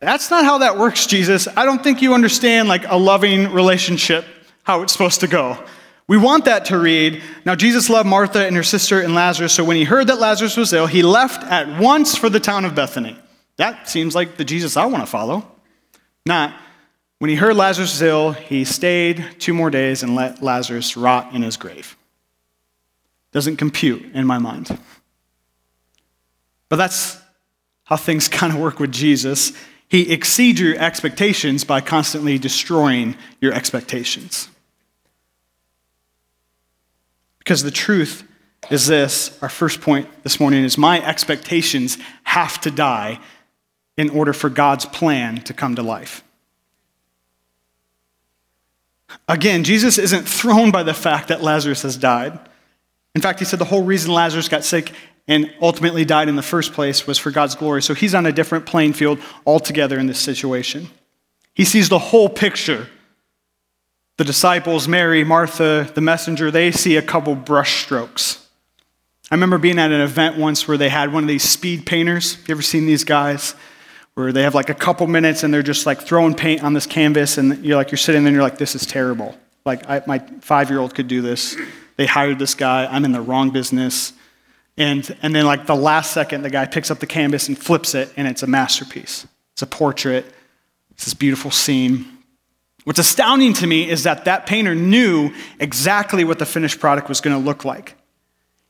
That's 0.00 0.30
not 0.30 0.46
how 0.46 0.56
that 0.58 0.78
works, 0.78 1.04
Jesus. 1.04 1.46
I 1.58 1.66
don't 1.66 1.84
think 1.84 2.00
you 2.00 2.14
understand 2.14 2.68
like 2.68 2.84
a 2.86 2.96
loving 2.96 3.52
relationship, 3.52 4.24
how 4.68 4.82
it's 4.82 4.92
supposed 4.92 5.20
to 5.20 5.26
go. 5.26 5.58
We 6.08 6.18
want 6.18 6.44
that 6.44 6.66
to 6.66 6.78
read. 6.78 7.22
Now, 7.46 7.54
Jesus 7.54 7.88
loved 7.88 8.06
Martha 8.06 8.46
and 8.46 8.54
her 8.54 8.62
sister 8.62 9.00
and 9.00 9.14
Lazarus, 9.14 9.54
so 9.54 9.64
when 9.64 9.78
he 9.78 9.84
heard 9.84 10.08
that 10.08 10.20
Lazarus 10.20 10.58
was 10.58 10.74
ill, 10.74 10.86
he 10.86 11.02
left 11.02 11.42
at 11.44 11.80
once 11.80 12.16
for 12.16 12.28
the 12.28 12.38
town 12.38 12.66
of 12.66 12.74
Bethany. 12.74 13.18
That 13.56 13.88
seems 13.88 14.14
like 14.14 14.36
the 14.36 14.44
Jesus 14.44 14.76
I 14.76 14.84
want 14.84 15.02
to 15.02 15.06
follow. 15.10 15.50
Not. 16.26 16.54
When 17.18 17.30
he 17.30 17.36
heard 17.36 17.56
Lazarus 17.56 17.94
was 17.94 18.02
ill, 18.02 18.32
he 18.32 18.66
stayed 18.66 19.24
two 19.38 19.54
more 19.54 19.70
days 19.70 20.02
and 20.02 20.14
let 20.14 20.42
Lazarus 20.42 20.98
rot 20.98 21.34
in 21.34 21.40
his 21.40 21.56
grave. 21.56 21.96
Doesn't 23.32 23.56
compute 23.56 24.04
in 24.12 24.26
my 24.26 24.36
mind. 24.36 24.78
But 26.68 26.76
that's 26.76 27.18
how 27.84 27.96
things 27.96 28.28
kind 28.28 28.52
of 28.52 28.58
work 28.58 28.80
with 28.80 28.92
Jesus. 28.92 29.54
He 29.88 30.12
exceeds 30.12 30.60
your 30.60 30.76
expectations 30.76 31.64
by 31.64 31.80
constantly 31.80 32.38
destroying 32.38 33.16
your 33.40 33.54
expectations. 33.54 34.50
Because 37.48 37.62
the 37.62 37.70
truth 37.70 38.28
is 38.68 38.86
this 38.86 39.38
our 39.40 39.48
first 39.48 39.80
point 39.80 40.06
this 40.22 40.38
morning 40.38 40.64
is 40.64 40.76
my 40.76 41.02
expectations 41.02 41.96
have 42.24 42.60
to 42.60 42.70
die 42.70 43.20
in 43.96 44.10
order 44.10 44.34
for 44.34 44.50
God's 44.50 44.84
plan 44.84 45.38
to 45.44 45.54
come 45.54 45.74
to 45.76 45.82
life. 45.82 46.22
Again, 49.26 49.64
Jesus 49.64 49.96
isn't 49.96 50.28
thrown 50.28 50.70
by 50.70 50.82
the 50.82 50.92
fact 50.92 51.28
that 51.28 51.42
Lazarus 51.42 51.80
has 51.84 51.96
died. 51.96 52.38
In 53.14 53.22
fact, 53.22 53.38
he 53.38 53.46
said 53.46 53.58
the 53.58 53.64
whole 53.64 53.82
reason 53.82 54.12
Lazarus 54.12 54.50
got 54.50 54.62
sick 54.62 54.92
and 55.26 55.50
ultimately 55.62 56.04
died 56.04 56.28
in 56.28 56.36
the 56.36 56.42
first 56.42 56.74
place 56.74 57.06
was 57.06 57.16
for 57.16 57.30
God's 57.30 57.54
glory. 57.54 57.80
So 57.80 57.94
he's 57.94 58.14
on 58.14 58.26
a 58.26 58.32
different 58.32 58.66
playing 58.66 58.92
field 58.92 59.20
altogether 59.46 59.98
in 59.98 60.06
this 60.06 60.20
situation. 60.20 60.90
He 61.54 61.64
sees 61.64 61.88
the 61.88 61.98
whole 61.98 62.28
picture. 62.28 62.88
The 64.18 64.24
disciples, 64.24 64.88
Mary, 64.88 65.22
Martha, 65.22 65.90
the 65.94 66.00
messenger, 66.00 66.50
they 66.50 66.72
see 66.72 66.96
a 66.96 67.02
couple 67.02 67.36
brushstrokes. 67.36 68.44
I 69.30 69.34
remember 69.36 69.58
being 69.58 69.78
at 69.78 69.92
an 69.92 70.00
event 70.00 70.36
once 70.36 70.66
where 70.66 70.76
they 70.76 70.88
had 70.88 71.12
one 71.12 71.22
of 71.22 71.28
these 71.28 71.44
speed 71.44 71.86
painters. 71.86 72.36
You 72.46 72.52
ever 72.52 72.62
seen 72.62 72.86
these 72.86 73.04
guys? 73.04 73.54
Where 74.14 74.32
they 74.32 74.42
have 74.42 74.56
like 74.56 74.70
a 74.70 74.74
couple 74.74 75.06
minutes 75.06 75.44
and 75.44 75.54
they're 75.54 75.62
just 75.62 75.86
like 75.86 76.02
throwing 76.02 76.34
paint 76.34 76.64
on 76.64 76.74
this 76.74 76.84
canvas, 76.84 77.38
and 77.38 77.64
you're 77.64 77.76
like, 77.76 77.92
you're 77.92 77.96
sitting 77.98 78.24
there 78.24 78.28
and 78.30 78.34
you're 78.34 78.42
like, 78.42 78.58
this 78.58 78.74
is 78.74 78.84
terrible. 78.84 79.38
Like, 79.64 79.88
I, 79.88 80.02
my 80.04 80.18
five 80.40 80.68
year 80.68 80.80
old 80.80 80.96
could 80.96 81.06
do 81.06 81.22
this. 81.22 81.56
They 81.96 82.06
hired 82.06 82.40
this 82.40 82.56
guy. 82.56 82.86
I'm 82.86 83.04
in 83.04 83.12
the 83.12 83.20
wrong 83.20 83.50
business. 83.50 84.12
And, 84.76 85.16
and 85.22 85.34
then, 85.34 85.44
like, 85.44 85.66
the 85.66 85.76
last 85.76 86.12
second, 86.12 86.42
the 86.42 86.50
guy 86.50 86.64
picks 86.64 86.90
up 86.90 86.98
the 86.98 87.06
canvas 87.06 87.48
and 87.48 87.56
flips 87.58 87.94
it, 87.94 88.12
and 88.16 88.26
it's 88.26 88.42
a 88.42 88.46
masterpiece. 88.46 89.26
It's 89.52 89.62
a 89.62 89.66
portrait. 89.66 90.24
It's 90.90 91.04
this 91.04 91.14
beautiful 91.14 91.50
scene. 91.50 92.17
What's 92.88 92.98
astounding 92.98 93.52
to 93.52 93.66
me 93.66 93.86
is 93.86 94.04
that 94.04 94.24
that 94.24 94.46
painter 94.46 94.74
knew 94.74 95.34
exactly 95.60 96.24
what 96.24 96.38
the 96.38 96.46
finished 96.46 96.80
product 96.80 97.06
was 97.10 97.20
going 97.20 97.38
to 97.38 97.44
look 97.44 97.62
like. 97.62 97.96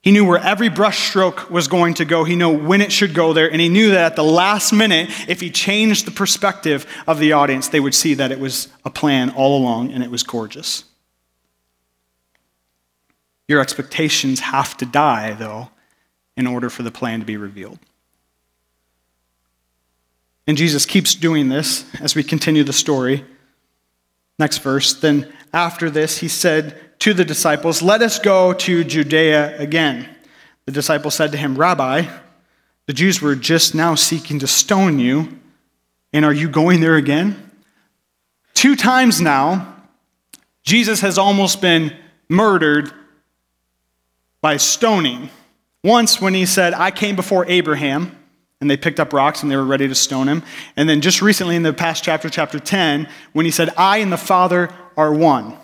He 0.03 0.11
knew 0.11 0.25
where 0.25 0.41
every 0.41 0.69
brushstroke 0.69 1.51
was 1.51 1.69
going 1.69 1.95
to 1.95 2.05
go. 2.05 2.25
He 2.25 2.35
knew 2.35 2.51
when 2.51 2.81
it 2.81 2.91
should 2.91 3.15
go 3.15 3.33
there. 3.33 3.49
And 3.49 3.61
he 3.61 3.69
knew 3.69 3.93
that 3.93 4.05
at 4.07 4.17
the 4.17 4.25
last 4.25 4.73
minute, 4.73 5.09
if 5.29 5.41
he 5.41 5.51
changed 5.51 6.05
the 6.05 6.11
perspective 6.11 6.85
of 7.07 7.21
the 7.21 7.31
audience, 7.31 7.69
they 7.69 7.79
would 7.79 7.95
see 7.95 8.13
that 8.15 8.33
it 8.33 8.41
was 8.41 8.67
a 8.85 8.91
plan 8.91 9.31
all 9.31 9.57
along 9.57 9.93
and 9.93 10.03
it 10.03 10.11
was 10.11 10.25
gorgeous. 10.25 10.83
Your 13.47 13.61
expectations 13.61 14.41
have 14.41 14.77
to 14.79 14.85
die, 14.85 15.35
though, 15.35 15.69
in 16.37 16.49
order 16.49 16.71
for 16.71 16.83
the 16.83 16.91
plan 16.91 17.21
to 17.21 17.25
be 17.25 17.37
revealed. 17.37 17.79
And 20.49 20.57
Jesus 20.57 20.85
keeps 20.85 21.15
doing 21.15 21.51
this 21.51 21.85
as 22.01 22.17
we 22.17 22.25
continue 22.25 22.65
the 22.65 22.73
story. 22.73 23.25
Next 24.39 24.59
verse. 24.59 24.95
Then 24.95 25.33
after 25.53 25.91
this, 25.91 26.19
he 26.19 26.29
said 26.29 26.79
to 27.01 27.15
the 27.15 27.25
disciples, 27.25 27.83
Let 27.83 28.03
us 28.03 28.19
go 28.19 28.53
to 28.53 28.85
Judea 28.85 29.59
again. 29.59 30.09
The 30.67 30.73
disciples 30.73 31.15
said 31.15 31.33
to 31.33 31.39
him, 31.39 31.57
Rabbi, 31.57 32.07
the 32.87 32.93
Jews 32.93 33.21
were 33.21 33.35
just 33.35 33.75
now 33.75 33.95
seeking 33.95 34.39
to 34.41 34.47
stone 34.47 34.99
you, 34.99 35.39
and 36.13 36.25
are 36.25 36.33
you 36.33 36.49
going 36.49 36.81
there 36.81 36.97
again? 36.97 37.51
Two 38.55 38.77
times 38.77 39.21
now, 39.21 39.77
Jesus 40.63 41.01
has 41.01 41.17
almost 41.17 41.61
been 41.61 41.97
murdered 42.29 42.93
by 44.41 44.57
stoning. 44.57 45.31
Once 45.85 46.21
when 46.21 46.35
he 46.35 46.45
said, 46.45 46.75
I 46.75 46.91
came 46.91 47.17
before 47.17 47.47
Abraham, 47.47 48.18
and 48.61 48.71
they 48.71 48.77
picked 48.77 48.99
up 48.99 49.13
rocks 49.13 49.43
and 49.43 49.51
they 49.51 49.57
were 49.57 49.65
ready 49.65 49.87
to 49.87 49.95
stone 49.95 50.29
him. 50.29 50.43
And 50.77 50.89
then 50.89 51.01
just 51.01 51.23
recently 51.23 51.57
in 51.57 51.63
the 51.63 51.73
past 51.73 52.03
chapter, 52.03 52.29
chapter 52.29 52.59
10, 52.59 53.09
when 53.33 53.45
he 53.45 53.53
said, 53.53 53.71
I 53.77 53.99
and 53.99 54.13
the 54.13 54.17
Father 54.17 54.71
are 54.97 55.13
one. 55.13 55.57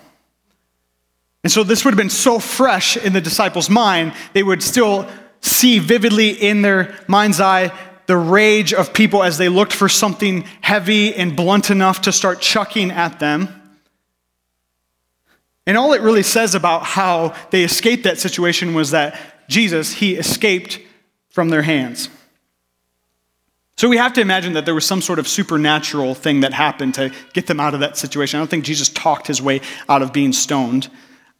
And 1.43 1.51
so 1.51 1.63
this 1.63 1.83
would 1.85 1.91
have 1.91 1.97
been 1.97 2.09
so 2.09 2.39
fresh 2.39 2.97
in 2.97 3.13
the 3.13 3.21
disciples' 3.21 3.69
mind, 3.69 4.13
they 4.33 4.43
would 4.43 4.63
still 4.63 5.09
see 5.41 5.77
vividly 5.79 6.29
in 6.29 6.61
their 6.61 6.95
mind's 7.07 7.39
eye 7.39 7.71
the 8.07 8.17
rage 8.17 8.73
of 8.73 8.93
people 8.93 9.23
as 9.23 9.37
they 9.37 9.49
looked 9.49 9.73
for 9.73 9.89
something 9.89 10.43
heavy 10.61 11.13
and 11.13 11.35
blunt 11.35 11.69
enough 11.69 12.01
to 12.01 12.11
start 12.11 12.39
chucking 12.39 12.91
at 12.91 13.19
them. 13.19 13.49
And 15.67 15.77
all 15.77 15.93
it 15.93 16.01
really 16.01 16.23
says 16.23 16.55
about 16.55 16.83
how 16.83 17.35
they 17.49 17.63
escaped 17.63 18.03
that 18.03 18.19
situation 18.19 18.73
was 18.73 18.91
that 18.91 19.19
Jesus, 19.47 19.93
he 19.93 20.15
escaped 20.15 20.79
from 21.29 21.49
their 21.49 21.63
hands. 21.63 22.09
So 23.77 23.89
we 23.89 23.97
have 23.97 24.13
to 24.13 24.21
imagine 24.21 24.53
that 24.53 24.65
there 24.65 24.73
was 24.73 24.85
some 24.85 25.01
sort 25.01 25.19
of 25.19 25.27
supernatural 25.27 26.15
thing 26.15 26.39
that 26.41 26.53
happened 26.53 26.93
to 26.95 27.13
get 27.33 27.47
them 27.47 27.59
out 27.59 27.73
of 27.73 27.81
that 27.81 27.97
situation. 27.97 28.37
I 28.37 28.41
don't 28.41 28.49
think 28.49 28.63
Jesus 28.63 28.87
talked 28.89 29.27
his 29.27 29.41
way 29.41 29.59
out 29.89 30.01
of 30.01 30.13
being 30.13 30.31
stoned. 30.31 30.89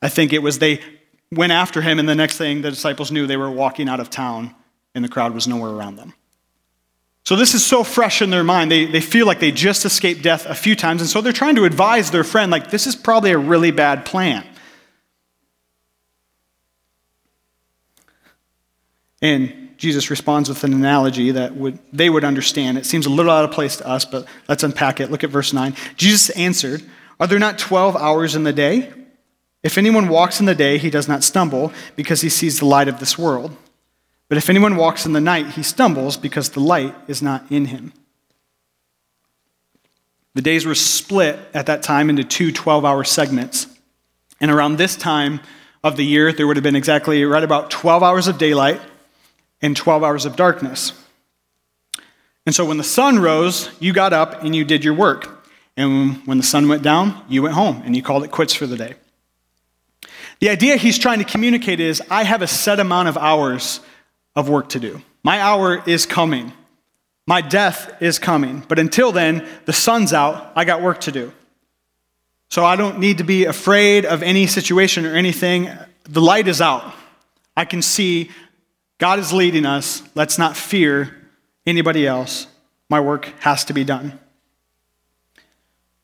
I 0.01 0.09
think 0.09 0.33
it 0.33 0.39
was 0.39 0.59
they 0.59 0.81
went 1.31 1.53
after 1.53 1.81
him, 1.81 1.97
and 1.97 2.09
the 2.09 2.15
next 2.15 2.37
thing 2.37 2.61
the 2.61 2.69
disciples 2.69 3.11
knew, 3.11 3.25
they 3.25 3.37
were 3.37 3.49
walking 3.49 3.87
out 3.87 3.99
of 3.99 4.09
town, 4.09 4.53
and 4.93 5.03
the 5.03 5.09
crowd 5.09 5.33
was 5.33 5.47
nowhere 5.47 5.71
around 5.71 5.95
them. 5.95 6.13
So 7.23 7.35
this 7.35 7.55
is 7.55 7.65
so 7.65 7.83
fresh 7.83 8.21
in 8.21 8.29
their 8.29 8.43
mind. 8.43 8.69
They, 8.69 8.85
they 8.85 9.01
feel 9.01 9.25
like 9.25 9.39
they 9.39 9.51
just 9.51 9.83
escaped 9.85 10.21
death 10.21 10.45
a 10.45 10.53
few 10.53 10.75
times, 10.75 11.01
and 11.01 11.09
so 11.09 11.21
they're 11.21 11.33
trying 11.33 11.55
to 11.55 11.63
advise 11.63 12.11
their 12.11 12.23
friend, 12.23 12.51
like, 12.51 12.69
this 12.69 12.85
is 12.85 12.95
probably 12.95 13.31
a 13.31 13.37
really 13.37 13.71
bad 13.71 14.05
plan. 14.05 14.45
And 19.21 19.64
Jesus 19.77 20.09
responds 20.09 20.49
with 20.49 20.63
an 20.63 20.73
analogy 20.73 21.31
that 21.31 21.55
would, 21.55 21.79
they 21.91 22.09
would 22.09 22.23
understand. 22.23 22.77
It 22.77 22.85
seems 22.85 23.05
a 23.05 23.09
little 23.09 23.31
out 23.31 23.45
of 23.45 23.51
place 23.51 23.77
to 23.77 23.87
us, 23.87 24.05
but 24.05 24.25
let's 24.47 24.63
unpack 24.63 24.99
it. 24.99 25.11
Look 25.11 25.23
at 25.23 25.29
verse 25.29 25.53
9. 25.53 25.75
Jesus 25.97 26.29
answered, 26.31 26.83
Are 27.19 27.27
there 27.27 27.39
not 27.39 27.57
12 27.57 27.95
hours 27.95 28.35
in 28.35 28.43
the 28.43 28.53
day? 28.53 28.91
If 29.63 29.77
anyone 29.77 30.09
walks 30.09 30.39
in 30.39 30.45
the 30.45 30.55
day, 30.55 30.77
he 30.77 30.89
does 30.89 31.07
not 31.07 31.23
stumble 31.23 31.73
because 31.95 32.21
he 32.21 32.29
sees 32.29 32.59
the 32.59 32.65
light 32.65 32.87
of 32.87 32.99
this 32.99 33.17
world. 33.17 33.55
But 34.29 34.37
if 34.37 34.49
anyone 34.49 34.75
walks 34.75 35.05
in 35.05 35.13
the 35.13 35.21
night, 35.21 35.51
he 35.51 35.63
stumbles 35.63 36.17
because 36.17 36.49
the 36.49 36.59
light 36.59 36.95
is 37.07 37.21
not 37.21 37.43
in 37.51 37.65
him. 37.65 37.93
The 40.35 40.41
days 40.41 40.65
were 40.65 40.75
split 40.75 41.39
at 41.53 41.65
that 41.65 41.81
time 41.81 42.09
into 42.09 42.23
two 42.23 42.51
12 42.51 42.85
hour 42.85 43.03
segments. 43.03 43.67
And 44.39 44.51
around 44.51 44.77
this 44.77 44.95
time 44.95 45.39
of 45.83 45.95
the 45.95 46.05
year, 46.05 46.33
there 46.33 46.45
would 46.45 46.57
have 46.57 46.63
been 46.63 46.75
exactly 46.75 47.23
right 47.23 47.43
about 47.43 47.69
12 47.69 48.03
hours 48.03 48.27
of 48.27 48.37
daylight 48.37 48.81
and 49.61 49.75
12 49.75 50.03
hours 50.03 50.25
of 50.25 50.35
darkness. 50.35 50.93
And 52.45 52.53
so 52.53 52.65
when 52.65 52.77
the 52.77 52.83
sun 52.83 53.19
rose, 53.19 53.69
you 53.79 53.93
got 53.93 54.13
up 54.13 54.43
and 54.43 54.55
you 54.55 54.63
did 54.63 54.83
your 54.83 54.93
work. 54.93 55.45
And 55.77 56.25
when 56.25 56.37
the 56.37 56.43
sun 56.43 56.67
went 56.67 56.83
down, 56.83 57.23
you 57.27 57.41
went 57.41 57.55
home 57.55 57.81
and 57.85 57.95
you 57.95 58.03
called 58.03 58.23
it 58.23 58.31
quits 58.31 58.53
for 58.53 58.67
the 58.67 58.77
day. 58.77 58.95
The 60.39 60.49
idea 60.49 60.75
he's 60.75 60.97
trying 60.97 61.19
to 61.19 61.25
communicate 61.25 61.79
is 61.79 62.01
I 62.09 62.23
have 62.23 62.41
a 62.41 62.47
set 62.47 62.79
amount 62.79 63.07
of 63.07 63.17
hours 63.17 63.79
of 64.35 64.49
work 64.49 64.69
to 64.69 64.79
do. 64.79 65.01
My 65.23 65.39
hour 65.41 65.81
is 65.87 66.05
coming. 66.05 66.53
My 67.25 67.41
death 67.41 68.01
is 68.01 68.19
coming. 68.19 68.63
But 68.67 68.77
until 68.77 69.11
then, 69.11 69.47
the 69.65 69.73
sun's 69.73 70.13
out. 70.13 70.51
I 70.55 70.65
got 70.65 70.81
work 70.81 71.01
to 71.01 71.11
do. 71.11 71.31
So 72.49 72.63
I 72.63 72.75
don't 72.75 72.99
need 72.99 73.17
to 73.17 73.23
be 73.23 73.45
afraid 73.45 74.05
of 74.05 74.21
any 74.21 74.45
situation 74.45 75.05
or 75.05 75.15
anything. 75.15 75.69
The 76.03 76.21
light 76.21 76.47
is 76.47 76.61
out. 76.61 76.93
I 77.57 77.65
can 77.65 77.81
see 77.81 78.29
God 78.97 79.19
is 79.19 79.33
leading 79.33 79.65
us. 79.65 80.01
Let's 80.15 80.37
not 80.37 80.55
fear 80.55 81.15
anybody 81.65 82.07
else. 82.07 82.47
My 82.89 82.99
work 82.99 83.25
has 83.39 83.65
to 83.65 83.73
be 83.73 83.83
done. 83.83 84.19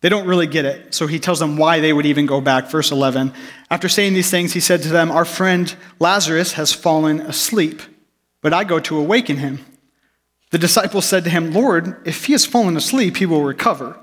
They 0.01 0.09
don't 0.09 0.27
really 0.27 0.47
get 0.47 0.65
it. 0.65 0.95
So 0.95 1.05
he 1.05 1.19
tells 1.19 1.39
them 1.39 1.57
why 1.57 1.79
they 1.79 1.93
would 1.93 2.07
even 2.07 2.25
go 2.25 2.41
back. 2.41 2.67
Verse 2.67 2.91
11. 2.91 3.33
After 3.69 3.87
saying 3.87 4.13
these 4.13 4.31
things, 4.31 4.53
he 4.53 4.59
said 4.59 4.81
to 4.81 4.89
them, 4.89 5.11
Our 5.11 5.25
friend 5.25 5.73
Lazarus 5.99 6.53
has 6.53 6.73
fallen 6.73 7.21
asleep 7.21 7.81
but 8.41 8.53
I 8.53 8.63
go 8.63 8.79
to 8.79 8.97
awaken 8.97 9.37
him. 9.37 9.63
The 10.49 10.57
disciples 10.57 11.05
said 11.05 11.23
to 11.23 11.29
him, 11.29 11.53
Lord, 11.53 11.95
if 12.05 12.25
he 12.25 12.33
has 12.33 12.45
fallen 12.45 12.75
asleep, 12.75 13.17
he 13.17 13.25
will 13.25 13.43
recover. 13.43 13.97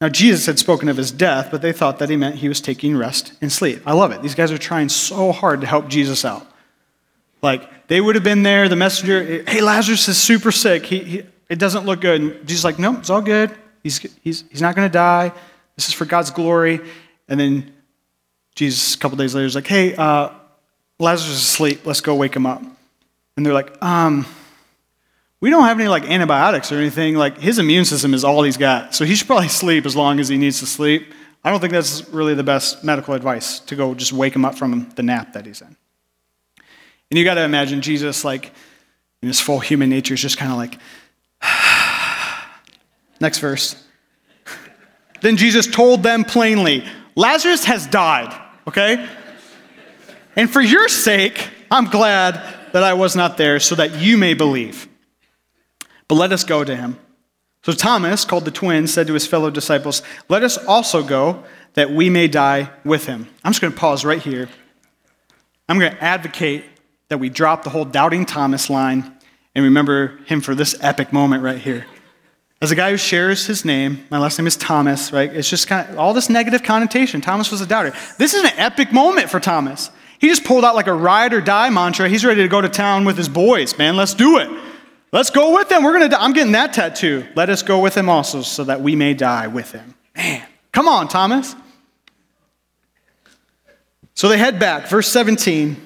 Now, 0.00 0.10
Jesus 0.10 0.44
had 0.44 0.58
spoken 0.58 0.90
of 0.90 0.98
his 0.98 1.10
death, 1.10 1.48
but 1.50 1.62
they 1.62 1.72
thought 1.72 1.98
that 2.00 2.10
he 2.10 2.16
meant 2.16 2.36
he 2.36 2.48
was 2.48 2.60
taking 2.60 2.96
rest 2.96 3.32
and 3.40 3.50
sleep. 3.50 3.80
I 3.86 3.94
love 3.94 4.12
it. 4.12 4.20
These 4.20 4.34
guys 4.34 4.52
are 4.52 4.58
trying 4.58 4.90
so 4.90 5.32
hard 5.32 5.62
to 5.62 5.66
help 5.66 5.88
Jesus 5.88 6.24
out. 6.24 6.46
Like, 7.46 7.86
they 7.86 8.00
would 8.00 8.16
have 8.16 8.24
been 8.24 8.42
there, 8.42 8.68
the 8.68 8.76
messenger, 8.76 9.44
hey, 9.46 9.60
Lazarus 9.60 10.08
is 10.08 10.18
super 10.18 10.50
sick. 10.50 10.84
He, 10.84 10.98
he 10.98 11.22
it 11.48 11.58
doesn't 11.58 11.86
look 11.86 12.00
good. 12.00 12.20
And 12.20 12.46
Jesus 12.46 12.64
like, 12.64 12.78
nope, 12.78 12.98
it's 12.98 13.08
all 13.08 13.22
good. 13.22 13.56
He's, 13.82 13.98
he's, 14.22 14.44
he's 14.50 14.60
not 14.60 14.74
going 14.74 14.88
to 14.88 14.92
die. 14.92 15.32
This 15.76 15.88
is 15.88 15.94
for 15.94 16.04
God's 16.04 16.32
glory. 16.32 16.80
And 17.28 17.38
then 17.38 17.72
Jesus, 18.56 18.96
a 18.96 18.98
couple 18.98 19.16
days 19.16 19.34
later, 19.34 19.46
is 19.46 19.54
like, 19.54 19.66
hey, 19.66 19.94
uh, 19.94 20.30
Lazarus 20.98 21.36
is 21.36 21.42
asleep. 21.42 21.86
Let's 21.86 22.00
go 22.00 22.16
wake 22.16 22.34
him 22.34 22.46
up. 22.46 22.62
And 23.36 23.46
they're 23.46 23.52
like, 23.52 23.80
um, 23.82 24.26
we 25.40 25.50
don't 25.50 25.64
have 25.64 25.78
any 25.78 25.88
like 25.88 26.04
antibiotics 26.10 26.72
or 26.72 26.78
anything. 26.78 27.14
Like 27.14 27.38
his 27.38 27.60
immune 27.60 27.84
system 27.84 28.12
is 28.12 28.24
all 28.24 28.42
he's 28.42 28.56
got. 28.56 28.94
So 28.94 29.04
he 29.04 29.14
should 29.14 29.28
probably 29.28 29.48
sleep 29.48 29.86
as 29.86 29.94
long 29.94 30.18
as 30.18 30.28
he 30.28 30.36
needs 30.36 30.58
to 30.60 30.66
sleep. 30.66 31.12
I 31.44 31.50
don't 31.50 31.60
think 31.60 31.72
that's 31.72 32.08
really 32.08 32.34
the 32.34 32.42
best 32.42 32.82
medical 32.82 33.14
advice 33.14 33.60
to 33.60 33.76
go 33.76 33.94
just 33.94 34.12
wake 34.12 34.34
him 34.34 34.44
up 34.44 34.56
from 34.56 34.88
the 34.96 35.04
nap 35.04 35.34
that 35.34 35.46
he's 35.46 35.60
in. 35.60 35.76
And 37.16 37.20
you 37.20 37.24
got 37.24 37.36
to 37.36 37.44
imagine 37.44 37.80
Jesus, 37.80 38.26
like, 38.26 38.52
in 39.22 39.28
his 39.28 39.40
full 39.40 39.58
human 39.58 39.88
nature, 39.88 40.12
is 40.12 40.20
just 40.20 40.36
kind 40.36 40.52
of 40.52 40.58
like, 40.58 40.78
next 43.20 43.38
verse. 43.38 43.82
then 45.22 45.38
Jesus 45.38 45.66
told 45.66 46.02
them 46.02 46.24
plainly, 46.24 46.84
Lazarus 47.14 47.64
has 47.64 47.86
died, 47.86 48.38
okay? 48.68 49.08
And 50.36 50.50
for 50.50 50.60
your 50.60 50.88
sake, 50.88 51.48
I'm 51.70 51.86
glad 51.86 52.34
that 52.74 52.82
I 52.82 52.92
was 52.92 53.16
not 53.16 53.38
there 53.38 53.60
so 53.60 53.76
that 53.76 53.94
you 53.94 54.18
may 54.18 54.34
believe. 54.34 54.86
But 56.08 56.16
let 56.16 56.32
us 56.32 56.44
go 56.44 56.64
to 56.64 56.76
him. 56.76 56.98
So 57.62 57.72
Thomas, 57.72 58.26
called 58.26 58.44
the 58.44 58.50
twin, 58.50 58.86
said 58.86 59.06
to 59.06 59.14
his 59.14 59.26
fellow 59.26 59.48
disciples, 59.48 60.02
Let 60.28 60.42
us 60.42 60.58
also 60.58 61.02
go 61.02 61.44
that 61.72 61.90
we 61.90 62.10
may 62.10 62.28
die 62.28 62.68
with 62.84 63.06
him. 63.06 63.26
I'm 63.42 63.52
just 63.52 63.62
going 63.62 63.72
to 63.72 63.78
pause 63.78 64.04
right 64.04 64.20
here. 64.20 64.50
I'm 65.66 65.78
going 65.78 65.92
to 65.92 66.04
advocate 66.04 66.66
that 67.08 67.18
we 67.18 67.28
drop 67.28 67.64
the 67.64 67.70
whole 67.70 67.84
doubting 67.84 68.24
Thomas 68.24 68.68
line 68.68 69.12
and 69.54 69.64
remember 69.64 70.18
him 70.26 70.40
for 70.40 70.54
this 70.54 70.76
epic 70.80 71.12
moment 71.12 71.42
right 71.42 71.58
here. 71.58 71.86
As 72.60 72.70
a 72.70 72.74
guy 72.74 72.90
who 72.90 72.96
shares 72.96 73.46
his 73.46 73.64
name, 73.64 74.04
my 74.10 74.18
last 74.18 74.38
name 74.38 74.46
is 74.46 74.56
Thomas, 74.56 75.12
right? 75.12 75.32
It's 75.34 75.48
just 75.48 75.68
kind 75.68 75.88
of 75.90 75.98
all 75.98 76.14
this 76.14 76.30
negative 76.30 76.62
connotation. 76.62 77.20
Thomas 77.20 77.50
was 77.50 77.60
a 77.60 77.66
doubter. 77.66 77.92
This 78.18 78.32
is 78.32 78.44
an 78.44 78.52
epic 78.56 78.92
moment 78.92 79.30
for 79.30 79.40
Thomas. 79.40 79.90
He 80.18 80.28
just 80.28 80.44
pulled 80.44 80.64
out 80.64 80.74
like 80.74 80.86
a 80.86 80.94
ride 80.94 81.34
or 81.34 81.42
die 81.42 81.68
mantra. 81.68 82.08
He's 82.08 82.24
ready 82.24 82.42
to 82.42 82.48
go 82.48 82.62
to 82.62 82.68
town 82.68 83.04
with 83.04 83.18
his 83.18 83.28
boys, 83.28 83.76
man. 83.76 83.96
Let's 83.96 84.14
do 84.14 84.38
it. 84.38 84.50
Let's 85.12 85.30
go 85.30 85.54
with 85.54 85.68
them. 85.68 85.84
We're 85.84 85.92
gonna. 85.92 86.08
Die. 86.08 86.16
I'm 86.18 86.32
getting 86.32 86.52
that 86.52 86.72
tattoo. 86.72 87.26
Let 87.34 87.50
us 87.50 87.62
go 87.62 87.80
with 87.80 87.94
him 87.94 88.08
also, 88.08 88.42
so 88.42 88.64
that 88.64 88.80
we 88.80 88.96
may 88.96 89.14
die 89.14 89.46
with 89.46 89.72
him. 89.72 89.94
Man, 90.16 90.46
come 90.72 90.88
on, 90.88 91.08
Thomas. 91.08 91.54
So 94.14 94.28
they 94.28 94.38
head 94.38 94.58
back. 94.58 94.88
Verse 94.88 95.08
17. 95.08 95.85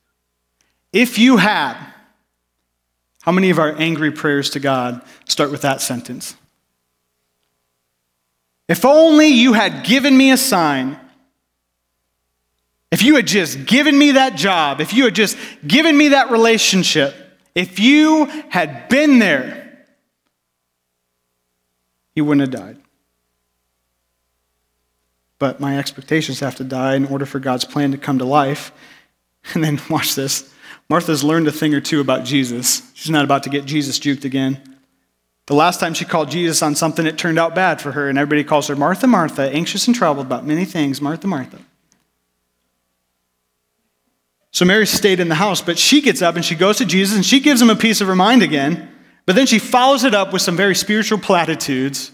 If 0.93 1.17
you 1.17 1.37
had, 1.37 1.77
how 3.21 3.31
many 3.31 3.49
of 3.49 3.59
our 3.59 3.73
angry 3.77 4.11
prayers 4.11 4.49
to 4.51 4.59
God 4.59 5.01
start 5.25 5.51
with 5.51 5.61
that 5.61 5.81
sentence? 5.81 6.35
If 8.67 8.85
only 8.85 9.27
you 9.27 9.53
had 9.53 9.85
given 9.85 10.15
me 10.15 10.31
a 10.31 10.37
sign. 10.37 10.97
If 12.89 13.03
you 13.03 13.15
had 13.15 13.27
just 13.27 13.65
given 13.65 13.97
me 13.97 14.11
that 14.11 14.35
job, 14.35 14.81
if 14.81 14.93
you 14.93 15.05
had 15.05 15.15
just 15.15 15.37
given 15.65 15.97
me 15.97 16.09
that 16.09 16.29
relationship, 16.29 17.15
if 17.55 17.79
you 17.79 18.25
had 18.49 18.89
been 18.89 19.19
there, 19.19 19.85
he 22.15 22.21
wouldn't 22.21 22.41
have 22.41 22.61
died. 22.61 22.77
But 25.39 25.59
my 25.59 25.77
expectations 25.77 26.39
have 26.41 26.55
to 26.55 26.63
die 26.63 26.95
in 26.95 27.05
order 27.05 27.25
for 27.25 27.39
God's 27.39 27.65
plan 27.65 27.91
to 27.91 27.97
come 27.97 28.19
to 28.19 28.25
life. 28.25 28.71
And 29.55 29.63
then, 29.63 29.81
watch 29.89 30.13
this. 30.13 30.53
Martha's 30.91 31.23
learned 31.23 31.47
a 31.47 31.53
thing 31.53 31.73
or 31.73 31.79
two 31.79 32.01
about 32.01 32.25
Jesus. 32.25 32.91
She's 32.95 33.09
not 33.09 33.23
about 33.23 33.43
to 33.43 33.49
get 33.49 33.63
Jesus 33.63 33.97
juked 33.97 34.25
again. 34.25 34.61
The 35.45 35.53
last 35.55 35.79
time 35.79 35.93
she 35.93 36.03
called 36.03 36.29
Jesus 36.29 36.61
on 36.61 36.75
something, 36.75 37.07
it 37.07 37.17
turned 37.17 37.39
out 37.39 37.55
bad 37.55 37.79
for 37.79 37.93
her, 37.93 38.09
and 38.09 38.17
everybody 38.17 38.43
calls 38.43 38.67
her 38.67 38.75
Martha, 38.75 39.07
Martha, 39.07 39.43
anxious 39.53 39.87
and 39.87 39.95
troubled 39.95 40.25
about 40.25 40.45
many 40.45 40.65
things, 40.65 40.99
Martha, 40.99 41.27
Martha. 41.27 41.59
So 44.51 44.65
Mary 44.65 44.85
stayed 44.85 45.21
in 45.21 45.29
the 45.29 45.35
house, 45.35 45.61
but 45.61 45.79
she 45.79 46.01
gets 46.01 46.21
up 46.21 46.35
and 46.35 46.43
she 46.43 46.55
goes 46.55 46.79
to 46.79 46.85
Jesus 46.85 47.15
and 47.15 47.25
she 47.25 47.39
gives 47.39 47.61
him 47.61 47.69
a 47.69 47.75
piece 47.77 48.01
of 48.01 48.07
her 48.07 48.15
mind 48.15 48.43
again, 48.43 48.93
but 49.25 49.37
then 49.37 49.45
she 49.45 49.59
follows 49.59 50.03
it 50.03 50.13
up 50.13 50.33
with 50.33 50.41
some 50.41 50.57
very 50.57 50.75
spiritual 50.75 51.19
platitudes, 51.19 52.11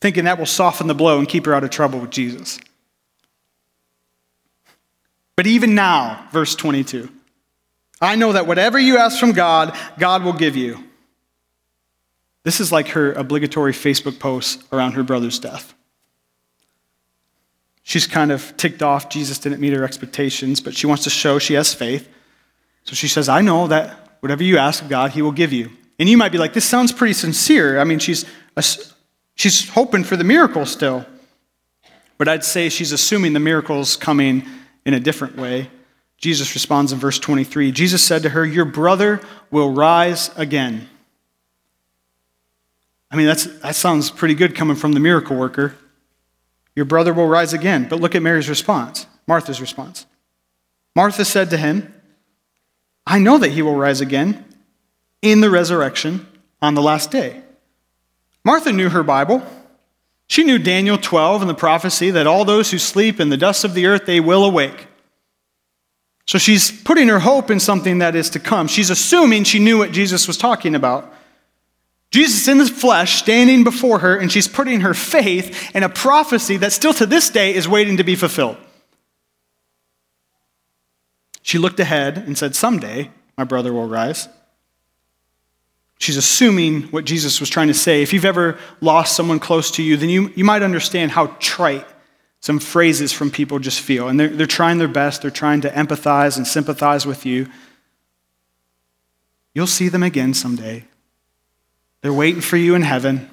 thinking 0.00 0.24
that 0.24 0.40
will 0.40 0.46
soften 0.46 0.88
the 0.88 0.92
blow 0.94 1.20
and 1.20 1.28
keep 1.28 1.46
her 1.46 1.54
out 1.54 1.62
of 1.62 1.70
trouble 1.70 2.00
with 2.00 2.10
Jesus. 2.10 2.58
But 5.36 5.46
even 5.46 5.76
now, 5.76 6.26
verse 6.32 6.56
22. 6.56 7.10
I 8.00 8.16
know 8.16 8.32
that 8.32 8.46
whatever 8.46 8.78
you 8.78 8.98
ask 8.98 9.18
from 9.18 9.32
God, 9.32 9.76
God 9.98 10.22
will 10.22 10.32
give 10.32 10.56
you. 10.56 10.84
This 12.44 12.60
is 12.60 12.70
like 12.70 12.88
her 12.88 13.12
obligatory 13.12 13.72
Facebook 13.72 14.18
post 14.18 14.62
around 14.72 14.92
her 14.92 15.02
brother's 15.02 15.38
death. 15.38 15.74
She's 17.82 18.06
kind 18.06 18.30
of 18.30 18.56
ticked 18.56 18.82
off. 18.82 19.08
Jesus 19.08 19.38
didn't 19.38 19.60
meet 19.60 19.72
her 19.72 19.84
expectations, 19.84 20.60
but 20.60 20.76
she 20.76 20.86
wants 20.86 21.04
to 21.04 21.10
show 21.10 21.38
she 21.38 21.54
has 21.54 21.74
faith. 21.74 22.08
So 22.84 22.94
she 22.94 23.08
says, 23.08 23.28
I 23.28 23.40
know 23.40 23.66
that 23.66 24.16
whatever 24.20 24.42
you 24.42 24.58
ask 24.58 24.82
of 24.82 24.88
God, 24.88 25.12
He 25.12 25.22
will 25.22 25.32
give 25.32 25.52
you. 25.52 25.70
And 25.98 26.08
you 26.08 26.16
might 26.16 26.30
be 26.30 26.38
like, 26.38 26.52
this 26.52 26.64
sounds 26.64 26.92
pretty 26.92 27.14
sincere. 27.14 27.80
I 27.80 27.84
mean, 27.84 27.98
she's, 27.98 28.24
she's 29.34 29.68
hoping 29.70 30.04
for 30.04 30.16
the 30.16 30.24
miracle 30.24 30.64
still. 30.64 31.04
But 32.18 32.28
I'd 32.28 32.44
say 32.44 32.68
she's 32.68 32.92
assuming 32.92 33.32
the 33.32 33.40
miracle's 33.40 33.96
coming 33.96 34.46
in 34.84 34.94
a 34.94 35.00
different 35.00 35.36
way. 35.36 35.70
Jesus 36.18 36.52
responds 36.54 36.92
in 36.92 36.98
verse 36.98 37.18
23 37.18 37.72
Jesus 37.72 38.02
said 38.02 38.22
to 38.22 38.30
her, 38.30 38.44
Your 38.44 38.64
brother 38.64 39.20
will 39.50 39.72
rise 39.72 40.30
again. 40.36 40.88
I 43.10 43.16
mean, 43.16 43.26
that's, 43.26 43.44
that 43.60 43.74
sounds 43.74 44.10
pretty 44.10 44.34
good 44.34 44.54
coming 44.54 44.76
from 44.76 44.92
the 44.92 45.00
miracle 45.00 45.36
worker. 45.36 45.74
Your 46.76 46.84
brother 46.84 47.14
will 47.14 47.26
rise 47.26 47.52
again. 47.52 47.88
But 47.88 48.00
look 48.00 48.14
at 48.14 48.22
Mary's 48.22 48.48
response, 48.48 49.06
Martha's 49.26 49.60
response. 49.60 50.06
Martha 50.94 51.24
said 51.24 51.50
to 51.50 51.56
him, 51.56 51.94
I 53.06 53.18
know 53.18 53.38
that 53.38 53.52
he 53.52 53.62
will 53.62 53.76
rise 53.76 54.00
again 54.00 54.44
in 55.22 55.40
the 55.40 55.48
resurrection 55.48 56.26
on 56.60 56.74
the 56.74 56.82
last 56.82 57.10
day. 57.10 57.42
Martha 58.44 58.72
knew 58.72 58.90
her 58.90 59.02
Bible. 59.02 59.42
She 60.26 60.44
knew 60.44 60.58
Daniel 60.58 60.98
12 60.98 61.40
and 61.40 61.48
the 61.48 61.54
prophecy 61.54 62.10
that 62.10 62.26
all 62.26 62.44
those 62.44 62.70
who 62.70 62.78
sleep 62.78 63.18
in 63.18 63.30
the 63.30 63.36
dust 63.36 63.64
of 63.64 63.72
the 63.72 63.86
earth, 63.86 64.04
they 64.04 64.20
will 64.20 64.44
awake. 64.44 64.87
So 66.28 66.36
she's 66.36 66.70
putting 66.70 67.08
her 67.08 67.20
hope 67.20 67.50
in 67.50 67.58
something 67.58 68.00
that 68.00 68.14
is 68.14 68.28
to 68.30 68.38
come. 68.38 68.68
She's 68.68 68.90
assuming 68.90 69.44
she 69.44 69.58
knew 69.58 69.78
what 69.78 69.92
Jesus 69.92 70.28
was 70.28 70.36
talking 70.36 70.74
about. 70.74 71.10
Jesus 72.10 72.46
in 72.48 72.58
the 72.58 72.66
flesh 72.66 73.16
standing 73.16 73.64
before 73.64 74.00
her, 74.00 74.14
and 74.14 74.30
she's 74.30 74.46
putting 74.46 74.82
her 74.82 74.92
faith 74.92 75.74
in 75.74 75.82
a 75.82 75.88
prophecy 75.88 76.58
that 76.58 76.72
still 76.72 76.92
to 76.92 77.06
this 77.06 77.30
day 77.30 77.54
is 77.54 77.66
waiting 77.66 77.96
to 77.96 78.04
be 78.04 78.14
fulfilled. 78.14 78.58
She 81.40 81.56
looked 81.56 81.80
ahead 81.80 82.18
and 82.18 82.36
said, 82.36 82.54
Someday 82.54 83.10
my 83.38 83.44
brother 83.44 83.72
will 83.72 83.88
rise. 83.88 84.28
She's 85.98 86.18
assuming 86.18 86.82
what 86.88 87.06
Jesus 87.06 87.40
was 87.40 87.48
trying 87.48 87.68
to 87.68 87.74
say. 87.74 88.02
If 88.02 88.12
you've 88.12 88.26
ever 88.26 88.58
lost 88.82 89.16
someone 89.16 89.40
close 89.40 89.70
to 89.72 89.82
you, 89.82 89.96
then 89.96 90.10
you, 90.10 90.28
you 90.36 90.44
might 90.44 90.62
understand 90.62 91.10
how 91.10 91.28
trite 91.38 91.86
some 92.40 92.58
phrases 92.58 93.12
from 93.12 93.30
people 93.30 93.58
just 93.58 93.80
feel. 93.80 94.08
And 94.08 94.18
they're, 94.18 94.28
they're 94.28 94.46
trying 94.46 94.78
their 94.78 94.88
best, 94.88 95.22
they're 95.22 95.30
trying 95.30 95.60
to 95.62 95.70
empathize 95.70 96.36
and 96.36 96.46
sympathize 96.46 97.04
with 97.06 97.26
you. 97.26 97.48
You'll 99.54 99.66
see 99.66 99.88
them 99.88 100.02
again 100.02 100.34
someday. 100.34 100.84
They're 102.00 102.12
waiting 102.12 102.40
for 102.40 102.56
you 102.56 102.74
in 102.74 102.82
heaven. 102.82 103.28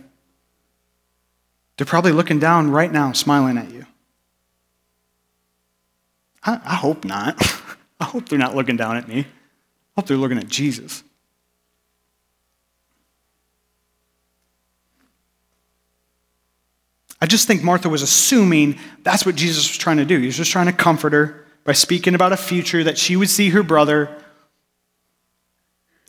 They're 1.77 1.85
probably 1.85 2.13
looking 2.13 2.39
down 2.39 2.71
right 2.71 2.91
now, 2.91 3.11
smiling 3.11 3.57
at 3.57 3.69
you. 3.69 3.85
I, 6.43 6.59
I 6.63 6.75
hope 6.75 7.05
not. 7.05 7.41
I 7.99 8.05
hope 8.05 8.29
they're 8.29 8.39
not 8.39 8.55
looking 8.55 8.77
down 8.77 8.97
at 8.97 9.07
me. 9.07 9.19
I 9.19 10.01
hope 10.01 10.07
they're 10.07 10.17
looking 10.17 10.37
at 10.37 10.47
Jesus. 10.47 11.03
I 17.21 17.25
just 17.25 17.47
think 17.47 17.63
Martha 17.63 17.89
was 17.89 18.01
assuming 18.01 18.77
that's 19.03 19.25
what 19.25 19.35
Jesus 19.35 19.69
was 19.69 19.77
trying 19.77 19.97
to 19.97 20.05
do. 20.05 20.19
He 20.19 20.25
was 20.25 20.37
just 20.37 20.51
trying 20.51 20.67
to 20.67 20.73
comfort 20.73 21.13
her 21.13 21.45
by 21.63 21.73
speaking 21.73 22.13
about 22.13 22.33
a 22.33 22.37
future 22.37 22.83
that 22.83 22.97
she 22.97 23.15
would 23.15 23.29
see 23.29 23.49
her 23.49 23.63
brother. 23.63 24.15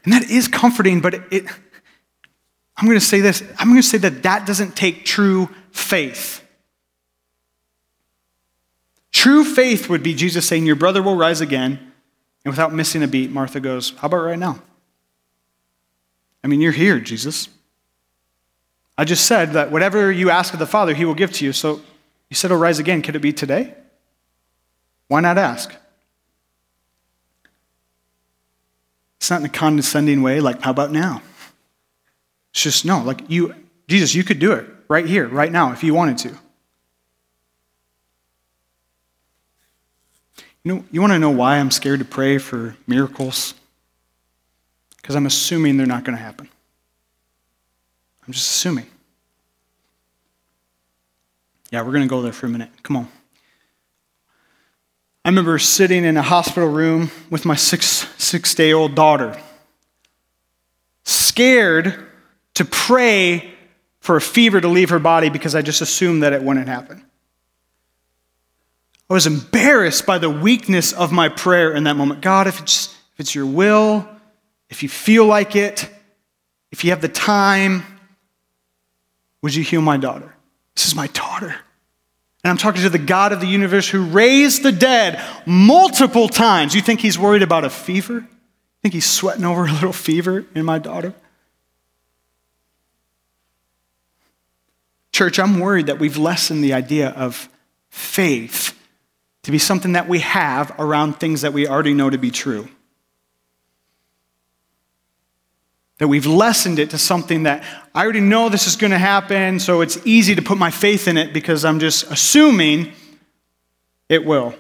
And 0.05 0.13
that 0.13 0.31
is 0.31 0.49
comforting, 0.49 1.01
but 1.01 1.15
it, 1.15 1.23
it 1.31 1.45
I'm 2.77 2.87
going 2.87 2.99
to 2.99 3.05
say 3.05 3.21
this 3.21 3.43
I'm 3.59 3.69
going 3.69 3.81
to 3.81 3.89
say 3.89 3.99
that 3.99 4.23
that 4.25 4.47
doesn't 4.47 4.77
take 4.77 5.05
true 5.05 5.49
faith. 5.71 6.43
True 9.13 9.45
faith 9.45 9.89
would 9.89 10.03
be 10.03 10.15
Jesus 10.15 10.47
saying, 10.47 10.67
Your 10.67 10.77
brother 10.77 11.03
will 11.03 11.17
rise 11.17 11.41
again. 11.41 11.93
And 12.45 12.53
without 12.53 12.73
missing 12.73 13.03
a 13.03 13.09
beat, 13.09 13.31
Martha 13.31 13.61
goes, 13.61 13.91
How 13.99 14.07
about 14.07 14.19
right 14.19 14.39
now? 14.39 14.61
I 16.45 16.49
mean, 16.49 16.61
you're 16.61 16.73
here, 16.73 17.01
Jesus. 17.01 17.49
I 18.99 19.05
just 19.05 19.27
said 19.27 19.53
that 19.53 19.71
whatever 19.71 20.11
you 20.11 20.31
ask 20.31 20.53
of 20.53 20.59
the 20.59 20.67
Father, 20.67 20.95
he 20.95 21.05
will 21.05 21.15
give 21.15 21.33
to 21.33 21.45
you. 21.45 21.53
So 21.53 21.83
you 22.31 22.35
said 22.35 22.51
he'll 22.51 22.59
rise 22.59 22.79
again. 22.79 23.03
Could 23.03 23.17
it 23.17 23.21
be 23.21 23.33
today? 23.33 23.75
Why 25.09 25.21
not 25.21 25.39
ask? 25.39 25.75
It's 29.19 29.31
not 29.31 29.41
in 29.41 29.47
a 29.47 29.51
condescending 29.51 30.23
way, 30.23 30.41
like, 30.41 30.63
how 30.63 30.71
about 30.71 30.93
now? 30.93 31.21
It's 32.53 32.63
just, 32.63 32.85
no, 32.85 33.03
like, 33.03 33.29
you, 33.29 33.55
Jesus, 33.89 34.15
you 34.15 34.23
could 34.23 34.39
do 34.39 34.53
it 34.53 34.67
right 34.89 35.07
here, 35.07 35.27
right 35.27 35.51
now, 35.51 35.73
if 35.73 35.83
you 35.83 35.95
wanted 35.95 36.19
to. 36.19 36.29
You 40.63 40.75
know, 40.75 40.85
you 40.91 41.01
want 41.01 41.13
to 41.13 41.19
know 41.19 41.31
why 41.31 41.59
I'm 41.59 41.71
scared 41.71 42.01
to 42.01 42.05
pray 42.05 42.39
for 42.39 42.77
miracles? 42.87 43.55
Because 44.97 45.15
I'm 45.15 45.27
assuming 45.27 45.77
they're 45.77 45.87
not 45.87 46.05
going 46.05 46.17
to 46.17 46.23
happen. 46.23 46.49
I'm 48.27 48.33
just 48.33 48.49
assuming. 48.51 48.87
Yeah, 51.71 51.83
we're 51.83 51.93
going 51.93 52.03
to 52.03 52.09
go 52.09 52.23
there 52.23 52.33
for 52.33 52.47
a 52.47 52.49
minute. 52.49 52.71
Come 52.83 52.97
on. 52.97 53.09
I 55.25 55.29
remember 55.29 55.59
sitting 55.59 56.05
in 56.05 56.17
a 56.17 56.23
hospital 56.23 56.69
room 56.69 57.11
with 57.31 57.45
my 57.45 57.57
six, 57.57 57.87
six 58.17 58.55
day 58.55 58.73
old 58.73 58.95
daughter, 58.95 59.37
scared 61.05 62.07
to 62.55 62.65
pray 62.65 63.53
for 64.01 64.17
a 64.17 64.21
fever 64.21 64.61
to 64.61 64.69
leave 64.69 64.91
her 64.91 65.01
body 65.01 65.29
because 65.29 65.55
I 65.55 65.63
just 65.63 65.81
assumed 65.81 66.23
that 66.23 66.33
it 66.33 66.43
wouldn't 66.43 66.69
happen. 66.69 67.05
I 69.11 69.15
was 69.15 69.27
embarrassed 69.27 70.07
by 70.07 70.19
the 70.19 70.31
weakness 70.31 70.93
of 70.93 71.13
my 71.13 71.29
prayer 71.29 71.73
in 71.73 71.85
that 71.85 71.97
moment. 71.97 72.23
God, 72.23 72.47
if 72.47 72.61
it's, 72.61 72.95
if 73.15 73.21
it's 73.21 73.35
your 73.35 73.47
will, 73.47 74.09
if 74.69 74.83
you 74.83 74.89
feel 74.89 75.27
like 75.27 75.55
it, 75.55 75.89
if 76.73 76.85
you 76.85 76.91
have 76.91 77.01
the 77.01 77.09
time, 77.09 77.85
would 79.47 79.55
you 79.55 79.63
heal 79.63 79.81
my 79.81 79.97
daughter? 79.97 80.35
This 80.75 80.89
is 80.89 80.97
my 80.97 81.07
daughter. 81.07 81.55
And 82.43 82.51
I'm 82.51 82.57
talking 82.57 82.83
to 82.83 82.91
the 82.91 82.99
God 82.99 83.31
of 83.31 83.41
the 83.41 83.47
universe 83.47 83.89
who 83.89 84.05
raised 84.05 84.65
the 84.65 84.73
dead 84.73 85.23
multiple 85.47 86.29
times. 86.29 86.75
You 86.75 86.81
think 86.81 86.99
he's 86.99 87.17
worried 87.17 87.43
about 87.43 87.65
a 87.65 87.71
fever? 87.71 88.15
You 88.15 88.27
think 88.83 88.95
he's 88.95 89.07
sweating 89.07 89.45
over 89.45 89.67
a 89.67 89.73
little 89.73 89.93
fever 89.93 90.45
in 90.57 90.65
my 90.65 90.81
daughter? 90.81 91.15
Church, 95.13 95.39
I'm 95.39 95.61
worried 95.61 95.87
that 95.87 96.01
we've 96.01 96.19
lessened 96.19 96.65
the 96.65 96.73
idea 96.73 97.11
of 97.11 97.49
faith 97.89 98.77
to 99.45 99.53
be 99.53 99.59
something 99.59 99.93
that 99.93 100.09
we 100.09 100.19
have 100.19 100.75
around 100.77 101.21
things 101.21 101.43
that 101.43 101.53
we 101.53 101.69
already 101.69 101.95
know 101.95 102.11
to 102.11 102.19
be 102.19 102.33
true. 102.33 102.67
That 105.99 106.09
we've 106.09 106.27
lessened 106.27 106.79
it 106.79 106.91
to 106.91 106.99
something 106.99 107.45
that 107.45 107.65
I 107.95 108.05
already 108.05 108.21
know 108.21 108.49
this 108.49 108.67
is 108.67 108.77
going 108.77 108.91
to 108.91 108.99
happen, 108.99 109.59
so 109.59 109.81
it's 109.81 109.99
easy 110.07 110.35
to 110.35 110.43
put 110.43 110.59
my 110.59 110.71
faith 110.71 111.09
in 111.09 111.17
it 111.17 111.33
because 111.33 111.65
I'm 111.65 111.81
just 111.81 112.11
assuming 112.11 112.93
it 114.09 114.25
will. 114.25 114.55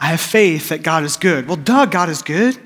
I 0.00 0.06
have 0.06 0.20
faith 0.20 0.68
that 0.70 0.82
God 0.82 1.04
is 1.04 1.16
good. 1.16 1.46
Well, 1.46 1.56
duh, 1.56 1.86
God 1.86 2.08
is 2.08 2.22
good. 2.22 2.58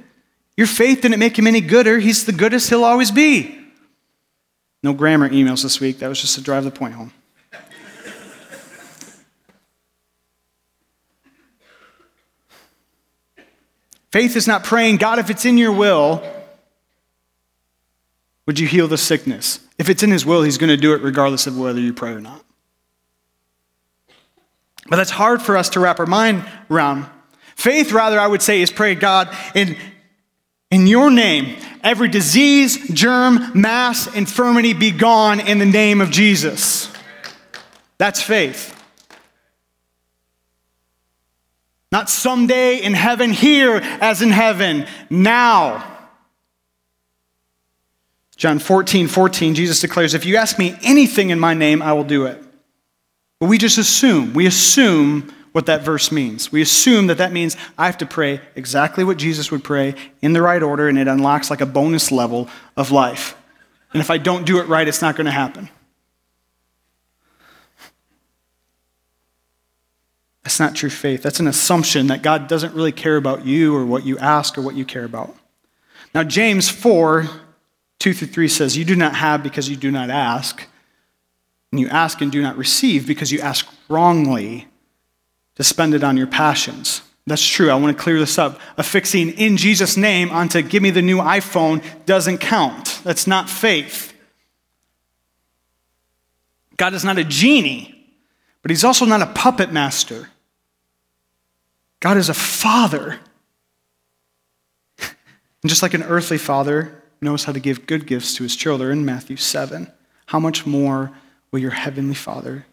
Your 0.57 0.67
faith 0.67 1.01
didn't 1.01 1.19
make 1.19 1.39
him 1.39 1.47
any 1.47 1.61
gooder. 1.61 1.99
He's 1.99 2.25
the 2.25 2.33
goodest 2.33 2.69
he'll 2.69 2.85
always 2.85 3.11
be. 3.11 3.59
No 4.83 4.93
grammar 4.93 5.29
emails 5.31 5.63
this 5.63 5.81
week. 5.81 5.99
That 6.01 6.09
was 6.09 6.21
just 6.21 6.35
to 6.35 6.41
drive 6.43 6.65
the 6.65 6.71
point 6.71 6.95
home. 6.95 7.13
Faith 14.13 14.37
is 14.37 14.47
not 14.47 14.63
praying, 14.63 14.99
God, 14.99 15.19
if 15.19 15.31
it's 15.31 15.47
in 15.47 15.57
your 15.57 15.73
will, 15.73 16.23
would 18.47 18.59
you 18.59 18.67
heal 18.67 18.87
the 18.87 18.99
sickness? 18.99 19.59
If 19.79 19.89
it's 19.89 20.03
in 20.03 20.11
his 20.11 20.27
will, 20.27 20.43
he's 20.43 20.59
going 20.59 20.69
to 20.69 20.77
do 20.77 20.93
it 20.93 21.01
regardless 21.01 21.47
of 21.47 21.59
whether 21.59 21.81
you 21.81 21.95
pray 21.95 22.11
or 22.11 22.21
not. 22.21 22.45
But 24.87 24.97
that's 24.97 25.11
hard 25.11 25.41
for 25.41 25.57
us 25.57 25.71
to 25.71 25.81
wrap 25.81 25.99
our 25.99 26.07
mind 26.07 26.45
around. 26.71 27.07
Faith, 27.57 27.93
rather, 27.93 28.21
I 28.21 28.27
would 28.27 28.43
say, 28.43 28.61
is 28.61 28.71
pray, 28.71 28.95
God, 28.95 29.35
in, 29.55 29.77
in 30.71 30.87
your 30.87 31.11
name, 31.11 31.57
every 31.83 32.09
disease, 32.09 32.91
germ, 32.91 33.53
mass, 33.55 34.15
infirmity 34.15 34.75
be 34.75 34.91
gone 34.91 35.41
in 35.41 35.59
the 35.59 35.65
name 35.65 36.03
of 36.03 36.11
Jesus. 36.11 36.93
That's 37.97 38.21
faith. 38.21 38.82
Not 41.93 42.09
someday 42.09 42.79
in 42.79 42.95
heaven, 42.95 43.31
here 43.33 43.77
as 44.01 44.23
in 44.23 44.31
heaven, 44.31 44.87
now. 45.11 45.87
John 48.37 48.59
14, 48.59 49.09
14, 49.09 49.55
Jesus 49.55 49.81
declares, 49.81 50.15
If 50.15 50.25
you 50.25 50.37
ask 50.37 50.59
me 50.59 50.75
anything 50.83 51.29
in 51.29 51.39
my 51.39 51.53
name, 51.53 51.83
I 51.83 51.93
will 51.93 52.03
do 52.03 52.25
it. 52.25 52.43
But 53.39 53.51
we 53.51 53.59
just 53.59 53.77
assume, 53.77 54.33
we 54.33 54.47
assume 54.47 55.33
what 55.53 55.67
that 55.67 55.83
verse 55.83 56.11
means. 56.11 56.51
We 56.51 56.63
assume 56.63 57.09
that 57.09 57.19
that 57.19 57.31
means 57.31 57.59
I 57.77 57.87
have 57.87 57.99
to 57.99 58.07
pray 58.07 58.41
exactly 58.57 59.05
what 59.05 59.19
Jesus 59.19 59.51
would 59.51 59.63
pray 59.63 59.95
in 60.23 60.33
the 60.33 60.41
right 60.41 60.63
order, 60.63 60.89
and 60.89 60.99
it 60.99 61.09
unlocks 61.09 61.51
like 61.51 61.61
a 61.61 61.67
bonus 61.67 62.11
level 62.11 62.49
of 62.75 62.91
life. 62.91 63.37
And 63.93 64.01
if 64.01 64.11
I 64.11 64.17
don't 64.17 64.47
do 64.47 64.59
it 64.61 64.67
right, 64.67 64.89
it's 64.89 65.03
not 65.03 65.15
going 65.15 65.27
to 65.27 65.31
happen. 65.31 65.69
That's 70.43 70.59
not 70.59 70.75
true 70.75 70.91
faith. 70.91 71.23
That's 71.23 71.41
an 71.41 71.47
assumption 71.47 72.09
that 72.09 72.23
God 72.23 72.49
doesn't 72.49 72.75
really 72.75 72.93
care 72.93 73.17
about 73.17 73.47
you 73.47 73.75
or 73.75 73.87
what 73.87 74.05
you 74.05 74.19
ask 74.19 74.59
or 74.59 74.63
what 74.63 74.75
you 74.75 74.85
care 74.85 75.05
about. 75.05 75.35
Now, 76.15 76.25
James 76.25 76.69
4 76.69 77.29
2 78.01 78.13
through 78.13 78.29
3 78.29 78.49
says, 78.49 78.77
You 78.77 78.85
do 78.85 78.97
not 78.97 79.15
have 79.15 79.45
because 79.45 79.69
you 79.69 79.77
do 79.77 79.93
not 79.93 80.11
ask, 80.11 80.67
and 81.71 81.81
you 81.81 81.87
ask 81.87 82.21
and 82.21 82.33
do 82.33 82.43
not 82.43 82.57
receive 82.57 83.07
because 83.07 83.31
you 83.31 83.39
ask 83.41 83.65
wrongly 83.89 84.67
to 85.55 85.63
spend 85.63 85.95
it 85.95 86.03
on 86.03 86.17
your 86.17 86.27
passions. 86.27 87.03
That's 87.29 87.47
true. 87.47 87.71
I 87.71 87.77
want 87.77 87.97
to 87.97 88.03
clear 88.03 88.19
this 88.19 88.39
up. 88.39 88.59
Affixing 88.77 89.31
in 89.31 89.57
Jesus' 89.57 89.97
name 89.97 90.33
onto 90.33 90.63
give 90.63 90.83
me 90.83 90.91
the 90.91 91.03
new 91.03 91.19
iPhone 91.19 91.81
doesn't 92.05 92.39
count. 92.39 93.01
That's 93.05 93.29
not 93.29 93.49
faith. 93.49 94.13
God 96.77 96.95
is 96.95 97.05
not 97.05 97.19
a 97.19 97.25
genie, 97.25 97.95
but 98.63 98.73
He's 98.73 98.83
also 98.83 99.05
not 99.05 99.23
a 99.23 99.27
puppet 99.27 99.73
master. 99.73 100.29
God 102.03 102.17
is 102.17 102.29
a 102.29 102.35
father. 102.35 103.21
and 104.99 105.69
just 105.69 105.83
like 105.83 105.95
an 105.95 106.03
earthly 106.03 106.37
father 106.37 107.01
knows 107.21 107.45
how 107.45 107.53
to 107.53 107.61
give 107.61 107.87
good 107.87 108.09
gifts 108.09 108.35
to 108.35 108.43
his 108.43 108.57
children, 108.57 109.05
Matthew 109.05 109.37
7, 109.37 109.89
how 110.27 110.41
much 110.41 110.67
more 110.67 111.13
will 111.53 111.61
your 111.61 111.71
heavenly 111.71 112.17
Father 112.17 112.67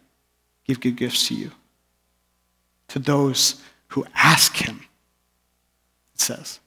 give 0.64 0.80
good 0.80 0.96
gifts 0.96 1.28
to 1.28 1.34
you? 1.34 1.52
To 2.88 2.98
those 2.98 3.62
who 3.88 4.04
ask 4.16 4.56
him, 4.56 4.80
it 6.12 6.20
says. 6.20 6.58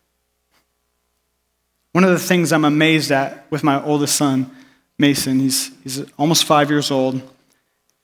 One 1.92 2.06
of 2.06 2.12
the 2.12 2.20
things 2.20 2.54
I'm 2.54 2.64
amazed 2.64 3.12
at 3.12 3.46
with 3.52 3.62
my 3.62 3.84
oldest 3.84 4.16
son, 4.16 4.50
Mason, 4.98 5.42
he's, 5.42 5.72
he's 5.84 6.10
almost 6.14 6.46
five 6.46 6.70
years 6.70 6.92
old, 6.92 7.22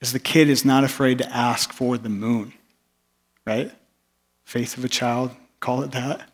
is 0.02 0.12
the 0.12 0.18
kid 0.18 0.50
is 0.50 0.66
not 0.66 0.84
afraid 0.84 1.16
to 1.16 1.34
ask 1.34 1.72
for 1.72 1.96
the 1.96 2.10
moon, 2.10 2.52
right? 3.46 3.72
Faith 4.50 4.76
of 4.76 4.84
a 4.84 4.88
child, 4.88 5.30
call 5.60 5.80
it 5.84 5.92
that. 5.92 6.28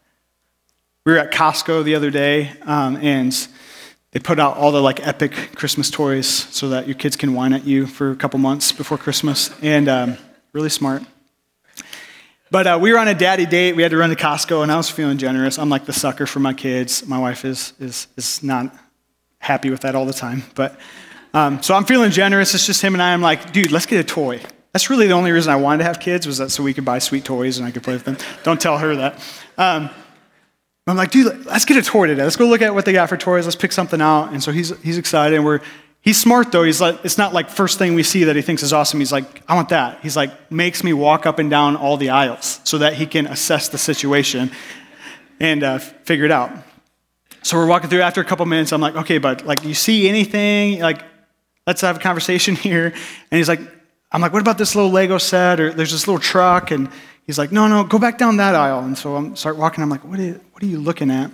We 1.04 1.12
were 1.12 1.18
at 1.18 1.32
Costco 1.32 1.84
the 1.84 1.96
other 1.96 2.10
day, 2.10 2.50
um, 2.62 2.96
and 2.96 3.30
they 4.12 4.20
put 4.20 4.40
out 4.40 4.56
all 4.56 4.72
the 4.72 4.80
like 4.80 5.06
epic 5.06 5.32
Christmas 5.54 5.90
toys 5.90 6.26
so 6.26 6.70
that 6.70 6.86
your 6.86 6.94
kids 6.94 7.14
can 7.14 7.34
whine 7.34 7.52
at 7.52 7.66
you 7.66 7.84
for 7.84 8.12
a 8.12 8.16
couple 8.16 8.38
months 8.38 8.72
before 8.72 8.96
Christmas, 8.96 9.50
and 9.60 9.86
um, 9.90 10.16
really 10.54 10.70
smart. 10.70 11.02
But 12.50 12.66
uh, 12.66 12.78
we 12.80 12.90
were 12.90 12.98
on 12.98 13.06
a 13.06 13.14
daddy 13.14 13.44
date. 13.44 13.76
We 13.76 13.82
had 13.82 13.90
to 13.90 13.98
run 13.98 14.08
to 14.08 14.16
Costco, 14.16 14.62
and 14.62 14.72
I 14.72 14.78
was 14.78 14.88
feeling 14.88 15.18
generous. 15.18 15.58
I'm 15.58 15.68
like 15.68 15.84
the 15.84 15.92
sucker 15.92 16.24
for 16.24 16.40
my 16.40 16.54
kids. 16.54 17.06
My 17.06 17.18
wife 17.18 17.44
is 17.44 17.74
is 17.78 18.08
is 18.16 18.42
not 18.42 18.74
happy 19.40 19.68
with 19.68 19.82
that 19.82 19.94
all 19.94 20.06
the 20.06 20.14
time, 20.14 20.42
but 20.54 20.80
um, 21.34 21.62
so 21.62 21.74
I'm 21.74 21.84
feeling 21.84 22.12
generous. 22.12 22.54
It's 22.54 22.64
just 22.64 22.80
him 22.80 22.94
and 22.94 23.02
I. 23.02 23.12
I'm 23.12 23.20
like, 23.20 23.52
dude, 23.52 23.72
let's 23.72 23.84
get 23.84 24.00
a 24.00 24.04
toy. 24.04 24.40
That's 24.76 24.90
really 24.90 25.06
the 25.06 25.14
only 25.14 25.32
reason 25.32 25.50
I 25.50 25.56
wanted 25.56 25.78
to 25.78 25.84
have 25.84 26.00
kids 26.00 26.26
was 26.26 26.36
that 26.36 26.50
so 26.50 26.62
we 26.62 26.74
could 26.74 26.84
buy 26.84 26.98
sweet 26.98 27.24
toys 27.24 27.56
and 27.56 27.66
I 27.66 27.70
could 27.70 27.82
play 27.82 27.94
with 27.94 28.04
them. 28.04 28.18
Don't 28.42 28.60
tell 28.60 28.76
her 28.76 28.94
that. 28.96 29.14
Um, 29.56 29.88
I'm 30.86 30.98
like, 30.98 31.10
dude, 31.10 31.46
let's 31.46 31.64
get 31.64 31.78
a 31.78 31.82
toy 31.82 32.08
today. 32.08 32.22
Let's 32.22 32.36
go 32.36 32.46
look 32.46 32.60
at 32.60 32.74
what 32.74 32.84
they 32.84 32.92
got 32.92 33.08
for 33.08 33.16
toys. 33.16 33.46
Let's 33.46 33.56
pick 33.56 33.72
something 33.72 34.02
out. 34.02 34.34
And 34.34 34.42
so 34.42 34.52
he's, 34.52 34.78
he's 34.82 34.98
excited. 34.98 35.34
And 35.34 35.46
we're, 35.46 35.62
He's 36.02 36.20
smart 36.20 36.52
though. 36.52 36.62
He's 36.62 36.78
like, 36.78 37.02
it's 37.06 37.16
not 37.16 37.32
like 37.32 37.48
first 37.48 37.78
thing 37.78 37.94
we 37.94 38.02
see 38.02 38.24
that 38.24 38.36
he 38.36 38.42
thinks 38.42 38.62
is 38.62 38.74
awesome. 38.74 39.00
He's 39.00 39.12
like, 39.12 39.42
I 39.48 39.54
want 39.54 39.70
that. 39.70 40.00
He's 40.02 40.14
like, 40.14 40.52
makes 40.52 40.84
me 40.84 40.92
walk 40.92 41.24
up 41.24 41.38
and 41.38 41.48
down 41.48 41.74
all 41.74 41.96
the 41.96 42.10
aisles 42.10 42.60
so 42.64 42.76
that 42.76 42.92
he 42.92 43.06
can 43.06 43.26
assess 43.26 43.70
the 43.70 43.78
situation 43.78 44.50
and 45.40 45.62
uh, 45.62 45.78
figure 45.78 46.26
it 46.26 46.30
out. 46.30 46.52
So 47.42 47.56
we're 47.56 47.66
walking 47.66 47.88
through 47.88 48.02
after 48.02 48.20
a 48.20 48.26
couple 48.26 48.44
minutes. 48.44 48.72
I'm 48.72 48.82
like, 48.82 48.94
okay, 48.96 49.16
but 49.16 49.46
like, 49.46 49.62
do 49.62 49.68
you 49.68 49.74
see 49.74 50.06
anything? 50.06 50.80
Like, 50.80 51.02
let's 51.66 51.80
have 51.80 51.96
a 51.96 52.00
conversation 52.00 52.54
here. 52.56 52.88
And 53.30 53.38
he's 53.38 53.48
like, 53.48 53.60
I'm 54.12 54.20
like, 54.20 54.32
what 54.32 54.40
about 54.40 54.58
this 54.58 54.74
little 54.74 54.90
Lego 54.90 55.18
set? 55.18 55.60
Or 55.60 55.72
there's 55.72 55.92
this 55.92 56.06
little 56.06 56.20
truck. 56.20 56.70
And 56.70 56.88
he's 57.26 57.38
like, 57.38 57.52
no, 57.52 57.68
no, 57.68 57.84
go 57.84 57.98
back 57.98 58.18
down 58.18 58.36
that 58.38 58.54
aisle. 58.54 58.80
And 58.80 58.96
so 58.96 59.16
I 59.16 59.34
start 59.34 59.56
walking. 59.56 59.82
I'm 59.82 59.90
like, 59.90 60.04
what 60.04 60.18
are 60.18 60.22
you, 60.22 60.40
what 60.52 60.62
are 60.62 60.66
you 60.66 60.78
looking 60.78 61.10
at? 61.10 61.30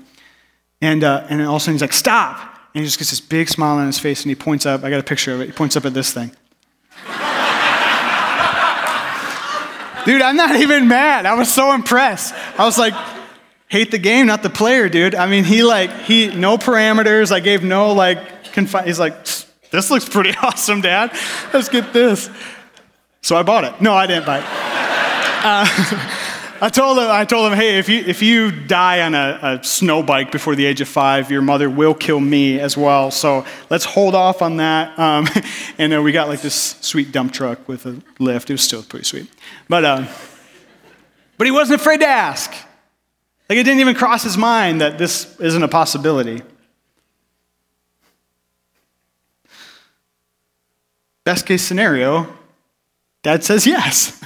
And, 0.81 1.05
uh, 1.05 1.27
and 1.29 1.43
all 1.43 1.57
of 1.57 1.57
a 1.57 1.61
sudden 1.61 1.75
he's 1.75 1.81
like, 1.81 1.93
stop. 1.93 2.39
And 2.75 2.83
he 2.83 2.87
just 2.87 2.99
gets 2.99 3.11
this 3.11 3.21
big 3.21 3.49
smile 3.49 3.77
on 3.77 3.87
his 3.87 3.99
face 3.99 4.23
and 4.23 4.31
he 4.31 4.35
points 4.35 4.67
up. 4.67 4.83
I 4.83 4.91
got 4.91 5.01
a 5.01 5.05
picture 5.05 5.35
of 5.35 5.41
it. 5.41 5.47
He 5.47 5.53
points 5.53 5.77
up 5.77 5.85
at 5.85 5.95
this 5.95 6.13
thing. 6.13 6.29
dude, 10.05 10.23
I'm 10.23 10.37
not 10.37 10.57
even 10.57 10.89
mad. 10.89 11.27
I 11.27 11.35
was 11.35 11.53
so 11.53 11.73
impressed. 11.73 12.35
I 12.59 12.65
was 12.65 12.79
like, 12.79 12.95
hate 13.69 13.91
the 13.91 13.99
game, 13.99 14.27
not 14.27 14.43
the 14.43 14.51
player, 14.51 14.89
dude. 14.89 15.15
I 15.15 15.27
mean, 15.27 15.45
he 15.45 15.63
like, 15.63 15.91
he, 16.01 16.35
no 16.35 16.59
parameters. 16.59 17.31
I 17.31 17.41
gave 17.41 17.63
no 17.63 17.93
like, 17.93 18.45
confi- 18.53 18.85
he's 18.85 18.99
like, 18.99 19.25
this 19.71 19.91
looks 19.91 20.09
pretty 20.09 20.35
awesome, 20.43 20.81
dad. 20.81 21.17
Let's 21.53 21.69
get 21.69 21.93
this. 21.93 22.29
So 23.23 23.37
I 23.37 23.45
bought 23.45 23.65
it. 23.65 23.81
No, 23.81 23.95
I 23.95 24.07
didn't 24.09 24.27
buy 24.27 24.39
it. 24.39 24.45
Uh, 25.45 26.09
I 26.61 26.69
told 26.69 26.99
him, 26.99 27.09
I 27.09 27.25
told 27.25 27.53
him, 27.53 27.59
hey, 27.59 27.79
if 27.79 27.89
you, 27.89 28.01
if 28.01 28.21
you 28.23 28.51
die 28.51 29.03
on 29.03 29.15
a, 29.15 29.39
a 29.43 29.65
snow 29.65 30.03
bike 30.03 30.31
before 30.31 30.55
the 30.57 30.65
age 30.65 30.81
of 30.81 30.89
five, 30.89 31.31
your 31.31 31.43
mother 31.43 31.71
will 31.71 31.95
kill 31.95 32.21
me 32.21 32.59
as 32.61 32.77
well. 32.77 33.11
So 33.11 33.45
let's 33.71 33.85
hold 33.85 34.15
off 34.15 34.43
on 34.43 34.57
that. 34.59 34.97
Um, 34.99 35.29
and 35.79 36.03
we 36.03 36.11
got 36.11 36.29
like 36.29 36.41
this 36.41 36.77
sweet 36.81 37.13
dump 37.13 37.33
truck 37.33 37.69
with 37.69 37.87
a 37.87 38.01
lift. 38.19 38.51
It 38.51 38.55
was 38.55 38.63
still 38.63 38.83
pretty 38.83 39.05
sweet. 39.05 39.29
But, 39.69 39.85
uh, 39.85 40.07
but 41.39 41.47
he 41.47 41.51
wasn't 41.51 41.81
afraid 41.81 41.99
to 42.01 42.09
ask. 42.09 42.53
Like 43.49 43.59
it 43.59 43.65
didn't 43.65 43.81
even 43.81 43.95
cross 43.95 44.25
his 44.25 44.37
mind 44.37 44.81
that 44.81 44.99
this 44.99 45.39
isn't 45.41 45.63
a 45.63 45.69
possibility. 45.69 46.43
Best 51.25 51.47
case 51.47 51.63
scenario, 51.63 52.37
dad 53.23 53.45
says 53.45 53.67
yes. 53.67 54.21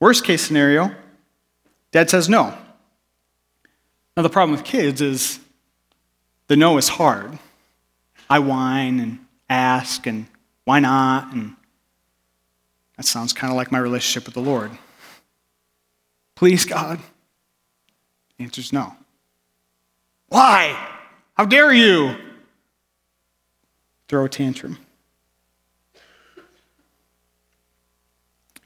Worst 0.00 0.24
case 0.24 0.42
scenario, 0.42 0.94
dad 1.92 2.08
says 2.08 2.28
no. 2.28 2.56
Now, 4.16 4.22
the 4.22 4.30
problem 4.30 4.56
with 4.56 4.64
kids 4.64 5.00
is 5.00 5.40
the 6.48 6.56
no 6.56 6.78
is 6.78 6.88
hard. 6.88 7.38
I 8.28 8.38
whine 8.38 9.00
and 9.00 9.18
ask 9.48 10.06
and 10.06 10.26
why 10.64 10.80
not? 10.80 11.32
And 11.32 11.56
that 12.96 13.06
sounds 13.06 13.32
kind 13.32 13.50
of 13.50 13.56
like 13.56 13.72
my 13.72 13.78
relationship 13.78 14.26
with 14.26 14.34
the 14.34 14.40
Lord. 14.40 14.70
Please, 16.34 16.64
God. 16.64 16.98
The 18.38 18.44
answer 18.44 18.60
is 18.60 18.72
no. 18.72 18.94
Why? 20.28 20.88
How 21.34 21.44
dare 21.44 21.72
you? 21.72 22.14
Throw 24.08 24.24
a 24.24 24.28
tantrum. 24.28 24.78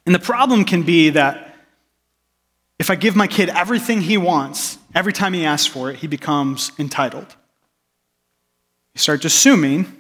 And 0.06 0.14
the 0.14 0.18
problem 0.20 0.64
can 0.64 0.82
be 0.82 1.10
that 1.10 1.56
if 2.78 2.90
I 2.90 2.94
give 2.96 3.16
my 3.16 3.26
kid 3.26 3.48
everything 3.48 4.02
he 4.02 4.18
wants, 4.18 4.78
every 4.94 5.12
time 5.12 5.32
he 5.32 5.46
asks 5.46 5.66
for 5.66 5.90
it, 5.90 5.96
he 5.96 6.06
becomes 6.06 6.72
entitled. 6.78 7.34
He 8.92 8.98
starts 8.98 9.24
assuming 9.24 9.92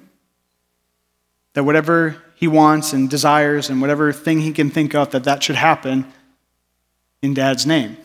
that 1.54 1.64
whatever 1.64 2.22
he 2.34 2.48
wants 2.48 2.92
and 2.92 3.08
desires 3.08 3.70
and 3.70 3.80
whatever 3.80 4.12
thing 4.12 4.40
he 4.40 4.52
can 4.52 4.70
think 4.70 4.94
of 4.94 5.10
that 5.12 5.24
that 5.24 5.42
should 5.42 5.56
happen 5.56 6.12
in 7.22 7.32
dad's 7.32 7.64
name. 7.64 7.96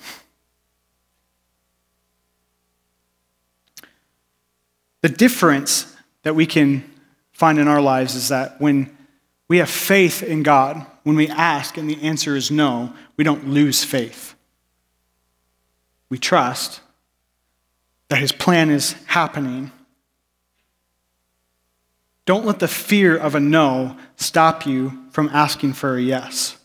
The 5.01 5.09
difference 5.09 5.95
that 6.23 6.35
we 6.35 6.45
can 6.45 6.89
find 7.31 7.57
in 7.57 7.67
our 7.67 7.81
lives 7.81 8.15
is 8.15 8.29
that 8.29 8.59
when 8.61 8.95
we 9.49 9.57
have 9.57 9.69
faith 9.69 10.23
in 10.23 10.43
God, 10.43 10.85
when 11.03 11.15
we 11.15 11.27
ask 11.27 11.75
and 11.75 11.89
the 11.89 12.01
answer 12.01 12.35
is 12.35 12.51
no, 12.51 12.93
we 13.17 13.23
don't 13.23 13.49
lose 13.49 13.83
faith. 13.83 14.35
We 16.09 16.19
trust 16.19 16.81
that 18.07 18.19
His 18.19 18.31
plan 18.31 18.69
is 18.69 18.93
happening. 19.07 19.71
Don't 22.25 22.45
let 22.45 22.59
the 22.59 22.67
fear 22.67 23.17
of 23.17 23.33
a 23.33 23.39
no 23.39 23.97
stop 24.15 24.67
you 24.67 25.05
from 25.09 25.29
asking 25.33 25.73
for 25.73 25.97
a 25.97 26.01
yes. 26.01 26.55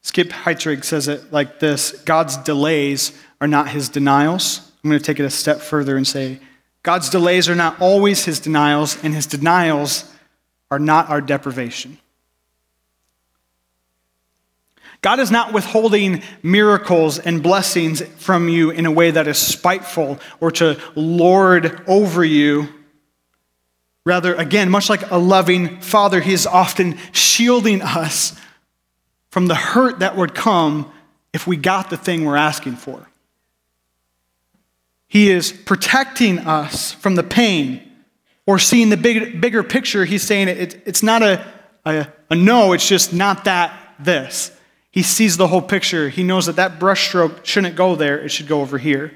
Skip 0.00 0.30
Heitzig 0.30 0.84
says 0.84 1.06
it 1.06 1.30
like 1.30 1.60
this 1.60 1.92
God's 2.06 2.38
delays 2.38 3.12
are 3.42 3.46
not 3.46 3.68
his 3.68 3.90
denials. 3.90 4.72
I'm 4.82 4.88
going 4.88 4.98
to 4.98 5.04
take 5.04 5.20
it 5.20 5.24
a 5.24 5.30
step 5.30 5.60
further 5.60 5.98
and 5.98 6.06
say 6.06 6.40
God's 6.88 7.10
delays 7.10 7.50
are 7.50 7.54
not 7.54 7.82
always 7.82 8.24
his 8.24 8.40
denials, 8.40 8.96
and 9.04 9.14
his 9.14 9.26
denials 9.26 10.10
are 10.70 10.78
not 10.78 11.10
our 11.10 11.20
deprivation. 11.20 11.98
God 15.02 15.20
is 15.20 15.30
not 15.30 15.52
withholding 15.52 16.22
miracles 16.42 17.18
and 17.18 17.42
blessings 17.42 18.00
from 18.00 18.48
you 18.48 18.70
in 18.70 18.86
a 18.86 18.90
way 18.90 19.10
that 19.10 19.28
is 19.28 19.36
spiteful 19.36 20.18
or 20.40 20.50
to 20.52 20.80
lord 20.94 21.82
over 21.86 22.24
you. 22.24 22.70
Rather, 24.06 24.34
again, 24.36 24.70
much 24.70 24.88
like 24.88 25.10
a 25.10 25.18
loving 25.18 25.82
father, 25.82 26.22
he 26.22 26.32
is 26.32 26.46
often 26.46 26.96
shielding 27.12 27.82
us 27.82 28.34
from 29.30 29.46
the 29.46 29.54
hurt 29.54 29.98
that 29.98 30.16
would 30.16 30.34
come 30.34 30.90
if 31.34 31.46
we 31.46 31.58
got 31.58 31.90
the 31.90 31.98
thing 31.98 32.24
we're 32.24 32.34
asking 32.34 32.76
for. 32.76 33.06
He 35.08 35.30
is 35.30 35.50
protecting 35.52 36.38
us 36.40 36.92
from 36.92 37.14
the 37.14 37.22
pain 37.22 37.82
or 38.46 38.58
seeing 38.58 38.90
the 38.90 38.96
big, 38.96 39.40
bigger 39.40 39.62
picture. 39.62 40.04
He's 40.04 40.22
saying 40.22 40.48
it, 40.48 40.82
it's 40.86 41.02
not 41.02 41.22
a, 41.22 41.44
a, 41.84 42.08
a 42.30 42.36
no, 42.36 42.72
it's 42.72 42.86
just 42.86 43.12
not 43.12 43.44
that, 43.44 43.94
this. 43.98 44.52
He 44.90 45.02
sees 45.02 45.36
the 45.36 45.48
whole 45.48 45.62
picture. 45.62 46.08
He 46.08 46.22
knows 46.22 46.46
that 46.46 46.56
that 46.56 46.78
brushstroke 46.78 47.44
shouldn't 47.44 47.74
go 47.74 47.94
there, 47.96 48.18
it 48.18 48.28
should 48.30 48.46
go 48.48 48.60
over 48.60 48.78
here. 48.78 49.14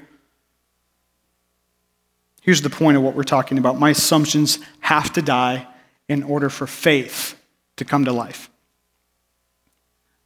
Here's 2.41 2.61
the 2.61 2.69
point 2.69 2.97
of 2.97 3.03
what 3.03 3.15
we're 3.15 3.23
talking 3.23 3.57
about 3.57 3.79
my 3.79 3.91
assumptions 3.91 4.59
have 4.81 5.13
to 5.13 5.21
die 5.21 5.67
in 6.09 6.23
order 6.23 6.49
for 6.49 6.67
faith 6.67 7.39
to 7.77 7.85
come 7.85 8.05
to 8.05 8.11
life. 8.11 8.49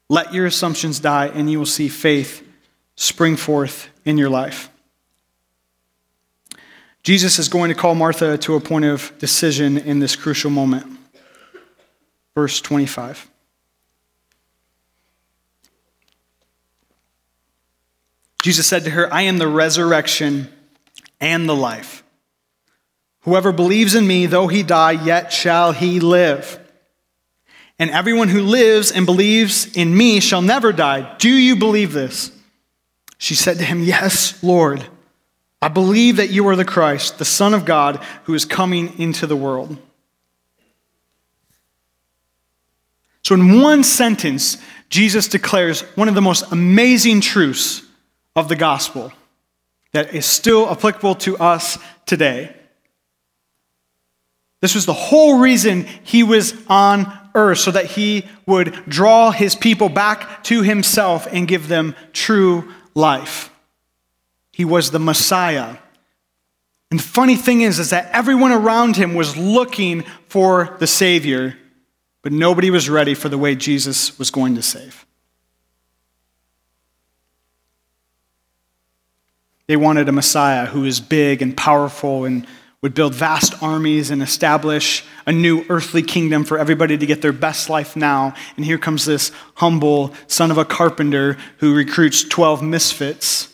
Let 0.09 0.33
your 0.33 0.45
assumptions 0.45 0.99
die, 0.99 1.27
and 1.27 1.51
you 1.51 1.59
will 1.59 1.65
see 1.65 1.89
faith 1.89 2.45
spring 2.95 3.35
forth 3.35 3.89
in 4.05 4.17
your 4.17 4.29
life. 4.29 4.69
Jesus 7.07 7.39
is 7.39 7.47
going 7.47 7.69
to 7.69 7.73
call 7.73 7.95
Martha 7.95 8.37
to 8.39 8.55
a 8.55 8.59
point 8.59 8.83
of 8.83 9.13
decision 9.17 9.77
in 9.77 9.99
this 9.99 10.17
crucial 10.17 10.51
moment. 10.51 10.85
Verse 12.35 12.59
25. 12.59 13.29
Jesus 18.41 18.67
said 18.67 18.83
to 18.83 18.89
her, 18.89 19.07
I 19.13 19.21
am 19.21 19.37
the 19.37 19.47
resurrection 19.47 20.51
and 21.21 21.47
the 21.47 21.55
life. 21.55 22.03
Whoever 23.21 23.53
believes 23.53 23.95
in 23.95 24.05
me, 24.05 24.25
though 24.25 24.49
he 24.49 24.61
die, 24.61 24.91
yet 24.91 25.31
shall 25.31 25.71
he 25.71 26.01
live. 26.01 26.59
And 27.79 27.89
everyone 27.89 28.27
who 28.27 28.41
lives 28.41 28.91
and 28.91 29.05
believes 29.05 29.77
in 29.77 29.95
me 29.95 30.19
shall 30.19 30.41
never 30.41 30.73
die. 30.73 31.15
Do 31.19 31.29
you 31.29 31.55
believe 31.55 31.93
this? 31.93 32.33
She 33.17 33.33
said 33.33 33.59
to 33.59 33.63
him, 33.63 33.81
Yes, 33.81 34.43
Lord. 34.43 34.85
I 35.61 35.69
believe 35.69 36.17
that 36.17 36.29
you 36.29 36.47
are 36.47 36.55
the 36.55 36.65
Christ, 36.65 37.17
the 37.17 37.25
Son 37.25 37.53
of 37.53 37.65
God, 37.65 37.97
who 38.23 38.33
is 38.33 38.45
coming 38.45 38.99
into 38.99 39.25
the 39.25 39.35
world. 39.35 39.77
So, 43.23 43.35
in 43.35 43.61
one 43.61 43.83
sentence, 43.83 44.57
Jesus 44.89 45.27
declares 45.27 45.81
one 45.95 46.07
of 46.07 46.15
the 46.15 46.21
most 46.21 46.51
amazing 46.51 47.21
truths 47.21 47.81
of 48.35 48.47
the 48.47 48.55
gospel 48.55 49.11
that 49.91 50.13
is 50.13 50.25
still 50.25 50.69
applicable 50.69 51.15
to 51.15 51.37
us 51.37 51.77
today. 52.05 52.55
This 54.61 54.75
was 54.75 54.85
the 54.85 54.93
whole 54.93 55.39
reason 55.39 55.85
he 56.03 56.23
was 56.23 56.53
on 56.67 57.11
earth, 57.35 57.59
so 57.59 57.71
that 57.71 57.85
he 57.85 58.25
would 58.45 58.73
draw 58.87 59.31
his 59.31 59.55
people 59.55 59.89
back 59.89 60.43
to 60.45 60.61
himself 60.61 61.27
and 61.31 61.47
give 61.47 61.67
them 61.67 61.95
true 62.13 62.71
life. 62.95 63.49
He 64.57 64.65
was 64.65 64.89
the 64.89 64.97
Messiah. 64.97 65.77
And 66.89 66.99
the 66.99 67.03
funny 67.03 67.35
thing 67.35 67.61
is, 67.61 67.77
is 67.77 67.91
that 67.91 68.09
everyone 68.11 68.51
around 68.51 68.95
him 68.95 69.13
was 69.13 69.37
looking 69.37 70.01
for 70.29 70.75
the 70.79 70.87
Savior, 70.87 71.55
but 72.23 72.31
nobody 72.31 72.71
was 72.71 72.89
ready 72.89 73.13
for 73.13 73.29
the 73.29 73.37
way 73.37 73.53
Jesus 73.53 74.17
was 74.17 74.31
going 74.31 74.55
to 74.55 74.63
save. 74.63 75.05
They 79.67 79.77
wanted 79.77 80.09
a 80.09 80.11
Messiah 80.11 80.65
who 80.65 80.81
was 80.81 80.99
big 81.01 81.43
and 81.43 81.55
powerful 81.55 82.25
and 82.25 82.47
would 82.81 82.95
build 82.95 83.13
vast 83.13 83.61
armies 83.61 84.09
and 84.09 84.23
establish 84.23 85.05
a 85.27 85.31
new 85.31 85.65
earthly 85.69 86.01
kingdom 86.01 86.43
for 86.43 86.57
everybody 86.57 86.97
to 86.97 87.05
get 87.05 87.21
their 87.21 87.31
best 87.31 87.69
life 87.69 87.95
now. 87.95 88.33
And 88.55 88.65
here 88.65 88.79
comes 88.79 89.05
this 89.05 89.31
humble 89.57 90.15
son 90.25 90.49
of 90.49 90.57
a 90.57 90.65
carpenter 90.65 91.37
who 91.57 91.75
recruits 91.75 92.23
12 92.23 92.63
misfits 92.63 93.53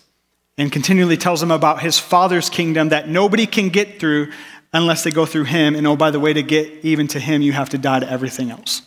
and 0.57 0.71
continually 0.71 1.17
tells 1.17 1.39
them 1.39 1.51
about 1.51 1.81
his 1.81 1.97
father's 1.97 2.49
kingdom 2.49 2.89
that 2.89 3.07
nobody 3.07 3.45
can 3.45 3.69
get 3.69 3.99
through 3.99 4.31
unless 4.71 5.03
they 5.03 5.11
go 5.11 5.25
through 5.25 5.45
him. 5.45 5.75
And 5.75 5.85
oh, 5.87 5.95
by 5.95 6.11
the 6.11 6.19
way, 6.19 6.33
to 6.33 6.43
get 6.43 6.83
even 6.83 7.07
to 7.09 7.19
him, 7.19 7.41
you 7.41 7.53
have 7.53 7.69
to 7.69 7.77
die 7.77 7.99
to 7.99 8.09
everything 8.09 8.51
else. 8.51 8.81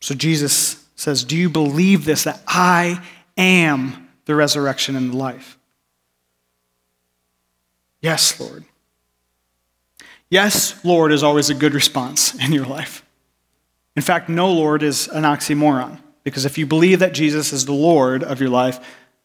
So 0.00 0.14
Jesus 0.14 0.84
says, 0.94 1.24
Do 1.24 1.36
you 1.36 1.48
believe 1.48 2.04
this, 2.04 2.24
that 2.24 2.42
I 2.46 3.02
am 3.36 4.08
the 4.26 4.34
resurrection 4.34 4.94
and 4.94 5.12
the 5.12 5.16
life? 5.16 5.58
Yes, 8.00 8.38
Lord. 8.38 8.64
Yes, 10.28 10.84
Lord 10.84 11.12
is 11.12 11.22
always 11.22 11.50
a 11.50 11.54
good 11.54 11.74
response 11.74 12.34
in 12.44 12.52
your 12.52 12.66
life. 12.66 13.04
In 13.96 14.02
fact, 14.02 14.28
no, 14.28 14.52
Lord 14.52 14.82
is 14.82 15.08
an 15.08 15.24
oxymoron. 15.24 15.98
Because 16.26 16.44
if 16.44 16.58
you 16.58 16.66
believe 16.66 16.98
that 16.98 17.12
Jesus 17.12 17.52
is 17.52 17.66
the 17.66 17.72
Lord 17.72 18.24
of 18.24 18.40
your 18.40 18.50
life, 18.50 18.80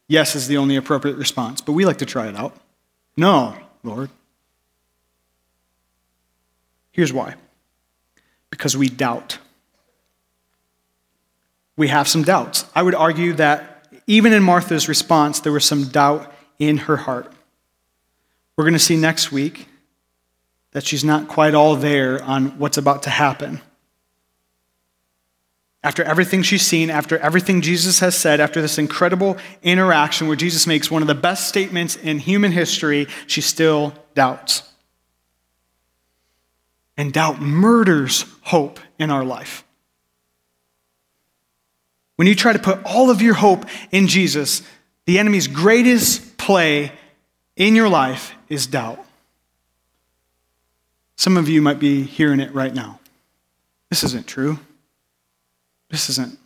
yes 0.08 0.36
is 0.36 0.48
the 0.48 0.58
only 0.58 0.76
appropriate 0.76 1.18
response. 1.18 1.60
But 1.60 1.72
we 1.72 1.84
like 1.84 1.98
to 1.98 2.06
try 2.06 2.28
it 2.28 2.36
out. 2.36 2.56
No, 3.18 3.58
Lord. 3.84 4.12
Here's 6.92 7.12
why 7.12 7.34
because 8.52 8.78
we 8.78 8.88
doubt. 8.88 9.40
We 11.76 11.88
have 11.88 12.08
some 12.08 12.22
doubts. 12.22 12.66
I 12.76 12.84
would 12.84 12.94
argue 12.94 13.34
that 13.34 13.88
even 14.06 14.32
in 14.32 14.44
Martha's 14.44 14.88
response, 14.88 15.40
there 15.40 15.52
was 15.52 15.66
some 15.66 15.86
doubt 15.86 16.32
in 16.60 16.78
her 16.78 16.98
heart. 16.98 17.34
We're 18.56 18.66
going 18.66 18.74
to 18.74 18.80
see 18.80 18.96
next 18.96 19.32
week 19.32 19.70
that 20.74 20.86
she's 20.86 21.04
not 21.04 21.28
quite 21.28 21.56
all 21.56 21.76
there 21.76 22.22
on 22.24 22.60
what's 22.60 22.78
about 22.78 23.02
to 23.04 23.10
happen. 23.10 23.62
After 25.84 26.04
everything 26.04 26.44
she's 26.44 26.66
seen, 26.66 26.92
after 26.92 27.18
everything 27.18 27.62
Jesus 27.62 28.00
has 28.00 28.16
said, 28.16 28.40
after 28.40 28.62
this 28.62 28.78
incredible 28.78 29.38
interaction 29.64 30.28
where 30.28 30.36
Jesus 30.36 30.68
makes 30.68 30.92
one 30.92 31.02
of 31.02 31.08
the 31.08 31.16
best 31.16 31.48
statements 31.48 31.96
in 31.96 32.20
human 32.20 32.52
history, 32.52 33.08
she 33.26 33.42
still 33.42 33.94
doubts. 34.14 34.64
And 36.98 37.12
doubt 37.12 37.42
murders 37.42 38.26
hope 38.42 38.80
in 39.00 39.10
our 39.10 39.26
life. 39.26 39.64
When 42.16 42.28
you 42.28 42.36
try 42.36 42.54
to 42.54 42.60
put 42.60 42.84
all 42.86 43.10
of 43.10 43.24
your 43.24 43.34
hope 43.34 43.66
in 43.92 44.08
Jesus, 44.08 44.62
the 45.06 45.18
enemy's 45.18 45.48
greatest 45.48 46.38
play 46.38 46.92
in 47.56 47.76
your 47.76 47.90
life 47.90 48.36
is 48.50 48.68
doubt. 48.68 49.04
Some 51.16 51.38
of 51.38 51.50
you 51.50 51.62
might 51.64 51.80
be 51.80 52.04
hearing 52.04 52.40
it 52.40 52.54
right 52.54 52.74
now. 52.74 53.00
This 53.90 54.04
isn't 54.04 54.28
true. 54.28 54.60
This 55.92 56.10
isn't, 56.10 56.40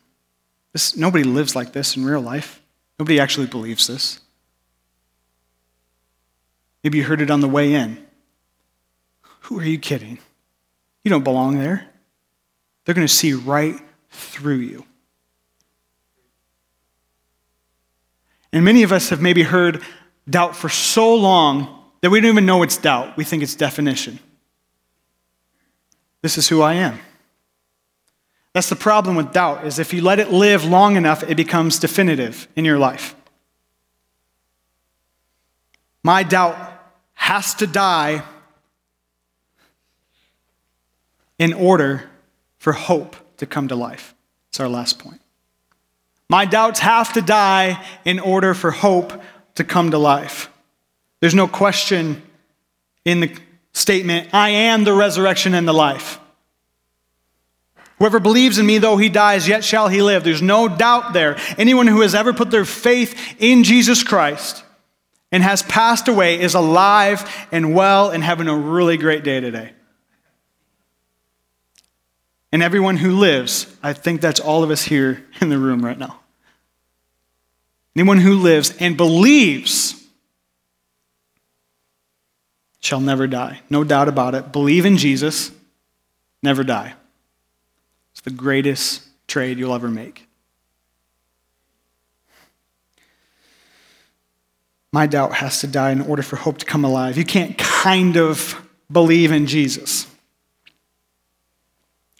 this, 0.73 0.97
nobody 0.97 1.23
lives 1.23 1.55
like 1.55 1.71
this 1.71 1.95
in 1.95 2.03
real 2.03 2.19
life. 2.19 2.61
Nobody 2.99 3.19
actually 3.19 3.47
believes 3.47 3.87
this. 3.87 4.19
Maybe 6.83 6.97
you 6.97 7.03
heard 7.03 7.21
it 7.21 7.31
on 7.31 7.39
the 7.39 7.47
way 7.47 7.73
in. 7.73 8.05
Who 9.41 9.59
are 9.59 9.65
you 9.65 9.77
kidding? 9.77 10.17
You 11.03 11.11
don't 11.11 11.23
belong 11.23 11.59
there. 11.59 11.87
They're 12.83 12.95
going 12.95 13.07
to 13.07 13.13
see 13.13 13.33
right 13.33 13.75
through 14.09 14.57
you. 14.57 14.85
And 18.51 18.65
many 18.65 18.83
of 18.83 18.91
us 18.91 19.09
have 19.09 19.21
maybe 19.21 19.43
heard 19.43 19.83
doubt 20.27 20.55
for 20.55 20.69
so 20.69 21.13
long 21.13 21.83
that 22.01 22.09
we 22.09 22.19
don't 22.19 22.31
even 22.31 22.45
know 22.45 22.63
it's 22.63 22.77
doubt. 22.77 23.17
We 23.17 23.23
think 23.23 23.43
it's 23.43 23.55
definition. 23.55 24.17
This 26.21 26.37
is 26.37 26.47
who 26.47 26.61
I 26.61 26.73
am. 26.75 26.99
That's 28.55 28.69
the 28.69 28.77
problem 28.77 29.17
with 29.17 29.33
doubt 29.33 29.65
is 29.65 29.79
if 29.79 29.93
you 29.93 30.01
let 30.01 30.17
it 30.17 30.31
live 30.31 30.63
long 30.63 30.95
enough, 30.95 31.23
it 31.23 31.35
becomes 31.35 31.77
definitive 31.77 32.47
in 32.55 32.63
your 32.63 32.79
life. 32.79 33.13
My 36.03 36.23
doubt 36.23 36.55
has 37.15 37.53
to 37.55 37.67
die 37.67 38.23
in 41.37 41.51
order 41.51 42.09
for 42.57 42.71
hope 42.71 43.17
to 43.39 43.45
come 43.45 43.67
to 43.67 43.75
life. 43.75 44.15
It's 44.47 44.61
our 44.61 44.69
last 44.69 44.99
point. 44.99 45.19
My 46.29 46.45
doubts 46.45 46.79
have 46.79 47.11
to 47.11 47.21
die 47.21 47.85
in 48.05 48.19
order 48.19 48.53
for 48.53 48.71
hope 48.71 49.21
to 49.55 49.65
come 49.65 49.91
to 49.91 49.97
life. 49.97 50.49
There's 51.19 51.35
no 51.35 51.49
question 51.49 52.21
in 53.03 53.19
the 53.19 53.37
statement, 53.73 54.33
I 54.33 54.51
am 54.51 54.85
the 54.85 54.93
resurrection 54.93 55.53
and 55.53 55.67
the 55.67 55.73
life. 55.73 56.21
Whoever 57.97 58.19
believes 58.19 58.57
in 58.57 58.65
me, 58.65 58.77
though 58.77 58.97
he 58.97 59.07
dies, 59.07 59.47
yet 59.47 59.63
shall 59.63 59.87
he 59.87 60.01
live. 60.01 60.23
There's 60.23 60.41
no 60.41 60.67
doubt 60.67 61.13
there. 61.13 61.37
Anyone 61.57 61.87
who 61.87 62.01
has 62.01 62.13
ever 62.13 62.33
put 62.33 62.51
their 62.51 62.65
faith 62.65 63.35
in 63.39 63.63
Jesus 63.63 64.03
Christ 64.03 64.63
and 65.31 65.41
has 65.41 65.63
passed 65.63 66.07
away 66.07 66.39
is 66.39 66.55
alive 66.55 67.47
and 67.51 67.73
well 67.73 68.09
and 68.09 68.23
having 68.23 68.47
a 68.47 68.55
really 68.57 68.97
great 68.97 69.23
day 69.23 69.39
today. 69.39 69.71
And 72.51 72.61
everyone 72.61 72.97
who 72.97 73.17
lives, 73.17 73.73
I 73.81 73.93
think 73.93 74.19
that's 74.19 74.39
all 74.39 74.63
of 74.63 74.71
us 74.71 74.83
here 74.83 75.25
in 75.39 75.49
the 75.49 75.57
room 75.57 75.83
right 75.83 75.97
now. 75.97 76.19
Anyone 77.95 78.17
who 78.17 78.35
lives 78.35 78.75
and 78.77 78.97
believes 78.97 80.05
shall 82.81 82.99
never 82.99 83.25
die. 83.25 83.61
No 83.69 83.85
doubt 83.85 84.09
about 84.09 84.35
it. 84.35 84.51
Believe 84.51 84.85
in 84.85 84.97
Jesus, 84.97 85.51
never 86.43 86.63
die 86.65 86.93
the 88.25 88.31
greatest 88.31 89.03
trade 89.27 89.57
you'll 89.57 89.73
ever 89.73 89.87
make. 89.87 90.27
My 94.91 95.07
doubt 95.07 95.35
has 95.35 95.61
to 95.61 95.67
die 95.67 95.91
in 95.91 96.01
order 96.01 96.23
for 96.23 96.35
hope 96.35 96.57
to 96.57 96.65
come 96.65 96.83
alive. 96.83 97.17
You 97.17 97.25
can't 97.25 97.57
kind 97.57 98.17
of 98.17 98.59
believe 98.91 99.31
in 99.31 99.45
Jesus. 99.45 100.07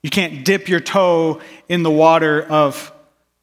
You 0.04 0.10
can't 0.10 0.46
dip 0.46 0.70
your 0.70 0.80
toe 0.80 1.42
in 1.68 1.84
the 1.84 1.92
water 1.92 2.44
of 2.44 2.94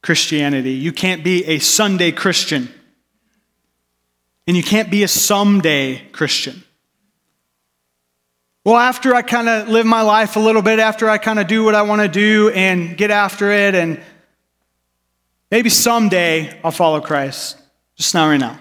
Christianity. 0.01 0.71
You 0.71 0.93
can't 0.93 1.23
be 1.23 1.45
a 1.45 1.59
Sunday 1.59 2.11
Christian. 2.11 2.69
And 4.47 4.55
you 4.55 4.63
can't 4.63 4.89
be 4.89 5.03
a 5.03 5.07
someday 5.07 6.07
Christian. 6.11 6.63
Well, 8.65 8.77
after 8.77 9.13
I 9.13 9.23
kind 9.23 9.49
of 9.49 9.67
live 9.67 9.85
my 9.85 10.01
life 10.01 10.37
a 10.37 10.39
little 10.39 10.61
bit, 10.61 10.79
after 10.79 11.09
I 11.09 11.17
kind 11.17 11.37
of 11.37 11.47
do 11.47 11.65
what 11.65 11.75
I 11.75 11.81
want 11.81 12.01
to 12.01 12.07
do 12.07 12.49
and 12.49 12.95
get 12.95 13.11
after 13.11 13.51
it, 13.51 13.75
and 13.75 14.01
maybe 15.51 15.69
someday 15.69 16.57
I'll 16.63 16.71
follow 16.71 17.01
Christ. 17.01 17.57
Just 17.97 18.13
not 18.13 18.27
right 18.27 18.37
now. 18.37 18.57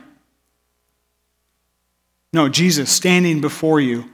No, 2.32 2.48
Jesus 2.48 2.90
standing 2.90 3.40
before 3.40 3.80
you, 3.80 4.10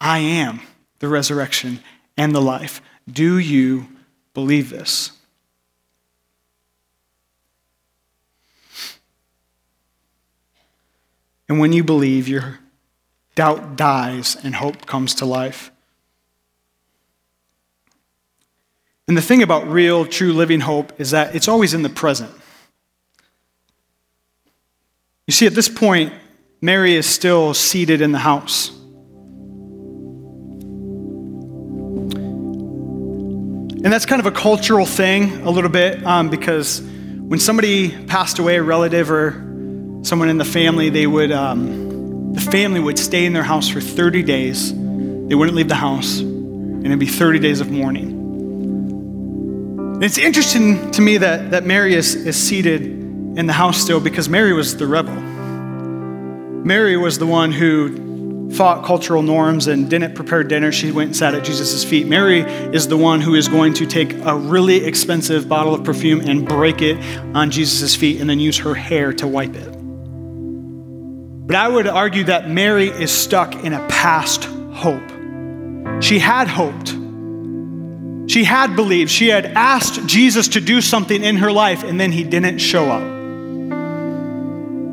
I 0.00 0.20
am 0.20 0.60
the 1.00 1.08
resurrection 1.08 1.80
and 2.16 2.32
the 2.32 2.40
life. 2.40 2.80
Do 3.10 3.38
you 3.38 3.88
believe 4.32 4.70
this? 4.70 5.10
And 11.48 11.58
when 11.58 11.72
you 11.72 11.82
believe, 11.82 12.28
you're 12.28 12.58
doubt 13.36 13.76
dies 13.76 14.36
and 14.42 14.56
hope 14.56 14.86
comes 14.86 15.14
to 15.16 15.24
life. 15.24 15.70
And 19.06 19.16
the 19.16 19.22
thing 19.22 19.44
about 19.44 19.68
real, 19.68 20.04
true 20.04 20.32
living 20.32 20.58
hope 20.60 20.98
is 20.98 21.12
that 21.12 21.36
it's 21.36 21.46
always 21.46 21.72
in 21.74 21.82
the 21.82 21.88
present. 21.88 22.32
You 25.28 25.32
see, 25.32 25.46
at 25.46 25.54
this 25.54 25.68
point, 25.68 26.12
Mary 26.60 26.96
is 26.96 27.06
still 27.06 27.54
seated 27.54 28.00
in 28.00 28.10
the 28.10 28.18
house. 28.18 28.70
And 33.84 33.92
that's 33.92 34.06
kind 34.06 34.18
of 34.18 34.26
a 34.26 34.32
cultural 34.32 34.86
thing, 34.86 35.42
a 35.42 35.50
little 35.50 35.70
bit, 35.70 36.04
um, 36.04 36.28
because 36.30 36.80
when 36.80 37.38
somebody 37.38 37.90
passed 38.06 38.40
away, 38.40 38.56
a 38.56 38.62
relative 38.62 39.12
or 39.12 39.32
someone 40.02 40.28
in 40.28 40.38
the 40.38 40.44
family, 40.44 40.90
they 40.90 41.06
would. 41.06 41.30
Um, 41.30 41.85
the 42.32 42.40
family 42.40 42.80
would 42.80 42.98
stay 42.98 43.24
in 43.24 43.32
their 43.32 43.42
house 43.42 43.68
for 43.68 43.80
30 43.80 44.22
days. 44.22 44.72
They 44.72 45.34
wouldn't 45.34 45.56
leave 45.56 45.68
the 45.68 45.74
house, 45.74 46.20
and 46.20 46.86
it'd 46.86 46.98
be 46.98 47.06
30 47.06 47.38
days 47.38 47.60
of 47.60 47.70
mourning. 47.70 48.16
It's 50.02 50.18
interesting 50.18 50.90
to 50.92 51.00
me 51.00 51.16
that, 51.18 51.52
that 51.52 51.64
Mary 51.64 51.94
is, 51.94 52.14
is 52.14 52.36
seated 52.36 52.82
in 52.82 53.46
the 53.46 53.52
house 53.52 53.78
still 53.78 54.00
because 54.00 54.28
Mary 54.28 54.52
was 54.52 54.76
the 54.76 54.86
rebel. 54.86 55.14
Mary 55.14 56.96
was 56.96 57.18
the 57.18 57.26
one 57.26 57.52
who 57.52 58.50
fought 58.50 58.84
cultural 58.84 59.22
norms 59.22 59.66
and 59.66 59.90
didn't 59.90 60.14
prepare 60.14 60.44
dinner. 60.44 60.72
She 60.72 60.92
went 60.92 61.08
and 61.08 61.16
sat 61.16 61.34
at 61.34 61.44
Jesus' 61.44 61.84
feet. 61.84 62.06
Mary 62.06 62.40
is 62.40 62.88
the 62.88 62.96
one 62.96 63.20
who 63.20 63.34
is 63.34 63.48
going 63.48 63.74
to 63.74 63.86
take 63.86 64.12
a 64.24 64.36
really 64.36 64.84
expensive 64.84 65.48
bottle 65.48 65.74
of 65.74 65.84
perfume 65.84 66.20
and 66.20 66.46
break 66.46 66.82
it 66.82 66.98
on 67.34 67.50
Jesus' 67.50 67.94
feet 67.94 68.20
and 68.20 68.28
then 68.28 68.40
use 68.40 68.58
her 68.58 68.74
hair 68.74 69.12
to 69.14 69.26
wipe 69.26 69.54
it. 69.54 69.75
But 71.46 71.54
I 71.54 71.68
would 71.68 71.86
argue 71.86 72.24
that 72.24 72.50
Mary 72.50 72.88
is 72.88 73.12
stuck 73.12 73.54
in 73.54 73.72
a 73.72 73.86
past 73.86 74.46
hope. 74.72 75.08
She 76.02 76.18
had 76.18 76.48
hoped. 76.48 76.88
She 78.28 78.42
had 78.42 78.74
believed. 78.74 79.12
She 79.12 79.28
had 79.28 79.46
asked 79.46 80.04
Jesus 80.06 80.48
to 80.48 80.60
do 80.60 80.80
something 80.80 81.22
in 81.22 81.36
her 81.36 81.52
life, 81.52 81.84
and 81.84 82.00
then 82.00 82.10
he 82.10 82.24
didn't 82.24 82.58
show 82.58 82.86
up. 82.90 83.02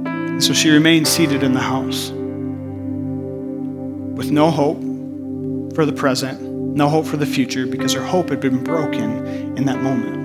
And 0.07 0.43
so 0.43 0.53
she 0.53 0.69
remained 0.69 1.07
seated 1.07 1.41
in 1.41 1.53
the 1.53 1.59
house 1.59 2.11
with 4.15 4.29
no 4.29 4.51
hope 4.51 4.79
for 5.73 5.87
the 5.87 5.93
present, 5.93 6.39
no 6.39 6.87
hope 6.87 7.07
for 7.07 7.17
the 7.17 7.25
future, 7.25 7.65
because 7.65 7.93
her 7.93 8.05
hope 8.05 8.29
had 8.29 8.39
been 8.39 8.63
broken 8.63 9.57
in 9.57 9.65
that 9.65 9.81
moment. 9.81 10.21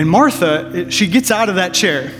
And 0.00 0.10
Martha, 0.10 0.90
she 0.90 1.06
gets 1.06 1.30
out 1.30 1.48
of 1.48 1.54
that 1.54 1.72
chair. 1.72 2.10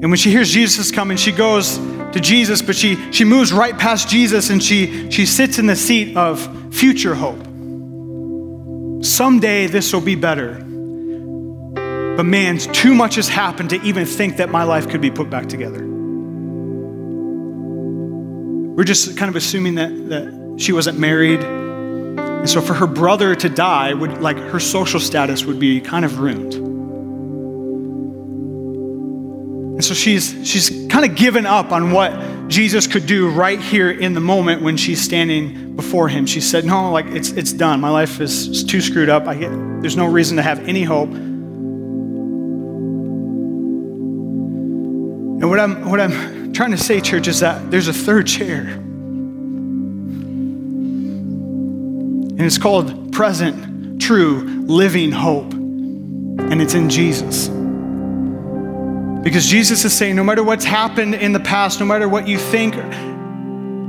And 0.00 0.10
when 0.12 0.16
she 0.16 0.30
hears 0.30 0.50
Jesus 0.50 0.86
is 0.86 0.92
coming, 0.92 1.16
she 1.16 1.32
goes 1.32 1.76
to 2.12 2.20
Jesus, 2.20 2.62
but 2.62 2.76
she, 2.76 2.96
she 3.10 3.24
moves 3.24 3.52
right 3.52 3.76
past 3.76 4.08
Jesus 4.08 4.48
and 4.48 4.62
she, 4.62 5.10
she 5.10 5.26
sits 5.26 5.58
in 5.58 5.66
the 5.66 5.74
seat 5.74 6.16
of 6.16 6.40
future 6.72 7.16
hope. 7.16 7.44
Someday 9.04 9.66
this 9.66 9.92
will 9.92 10.00
be 10.00 10.14
better. 10.14 10.54
But 10.54 12.24
man, 12.24 12.58
too 12.58 12.94
much 12.94 13.16
has 13.16 13.28
happened 13.28 13.70
to 13.70 13.82
even 13.82 14.06
think 14.06 14.36
that 14.36 14.50
my 14.50 14.62
life 14.62 14.88
could 14.88 15.00
be 15.00 15.10
put 15.10 15.30
back 15.30 15.48
together. 15.48 15.84
We're 18.74 18.84
just 18.84 19.16
kind 19.16 19.28
of 19.28 19.34
assuming 19.34 19.74
that, 19.76 19.90
that 20.10 20.60
she 20.60 20.70
wasn't 20.70 21.00
married. 21.00 21.42
And 21.42 22.48
so 22.48 22.60
for 22.60 22.74
her 22.74 22.86
brother 22.86 23.34
to 23.34 23.48
die 23.48 23.94
would 23.94 24.20
like 24.20 24.36
her 24.36 24.60
social 24.60 25.00
status 25.00 25.44
would 25.44 25.58
be 25.58 25.80
kind 25.80 26.04
of 26.04 26.20
ruined. 26.20 26.67
And 29.78 29.84
so 29.84 29.94
she's 29.94 30.34
she's 30.42 30.70
kind 30.88 31.04
of 31.08 31.14
given 31.14 31.46
up 31.46 31.70
on 31.70 31.92
what 31.92 32.48
Jesus 32.48 32.88
could 32.88 33.06
do 33.06 33.30
right 33.30 33.60
here 33.60 33.92
in 33.92 34.12
the 34.12 34.18
moment 34.20 34.60
when 34.60 34.76
she's 34.76 35.00
standing 35.00 35.76
before 35.76 36.08
him. 36.08 36.26
She 36.26 36.40
said, 36.40 36.64
"No, 36.64 36.90
like 36.90 37.06
it's 37.06 37.30
it's 37.30 37.52
done. 37.52 37.80
My 37.80 37.90
life 37.90 38.20
is 38.20 38.64
too 38.64 38.80
screwed 38.80 39.08
up. 39.08 39.28
I 39.28 39.36
get, 39.36 39.50
there's 39.80 39.96
no 39.96 40.06
reason 40.06 40.36
to 40.38 40.42
have 40.42 40.58
any 40.66 40.82
hope." 40.82 41.10
And 45.40 45.48
what 45.48 45.60
I'm 45.60 45.88
what 45.88 46.00
I'm 46.00 46.52
trying 46.52 46.72
to 46.72 46.76
say, 46.76 47.00
church, 47.00 47.28
is 47.28 47.38
that 47.38 47.70
there's 47.70 47.86
a 47.86 47.92
third 47.92 48.26
chair. 48.26 48.62
And 52.32 52.40
it's 52.40 52.58
called 52.58 53.12
present, 53.12 54.02
true, 54.02 54.40
living 54.66 55.12
hope. 55.12 55.52
And 55.52 56.60
it's 56.60 56.74
in 56.74 56.90
Jesus. 56.90 57.48
Because 59.22 59.46
Jesus 59.46 59.84
is 59.84 59.92
saying, 59.92 60.16
no 60.16 60.24
matter 60.24 60.44
what's 60.44 60.64
happened 60.64 61.14
in 61.14 61.32
the 61.32 61.40
past, 61.40 61.80
no 61.80 61.86
matter 61.86 62.08
what 62.08 62.28
you 62.28 62.38
think 62.38 62.74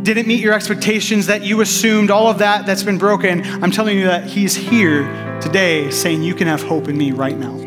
didn't 0.04 0.28
meet 0.28 0.42
your 0.42 0.54
expectations, 0.54 1.28
that 1.28 1.44
you 1.44 1.62
assumed, 1.62 2.10
all 2.10 2.28
of 2.28 2.40
that 2.40 2.66
that's 2.66 2.84
been 2.84 2.98
broken, 2.98 3.44
I'm 3.64 3.72
telling 3.72 3.98
you 3.98 4.06
that 4.06 4.26
He's 4.26 4.56
here 4.56 5.04
today 5.42 5.92
saying, 5.92 6.24
You 6.24 6.34
can 6.34 6.48
have 6.48 6.64
hope 6.64 6.88
in 6.88 6.98
me 6.98 7.12
right 7.12 7.38
now. 7.38 7.58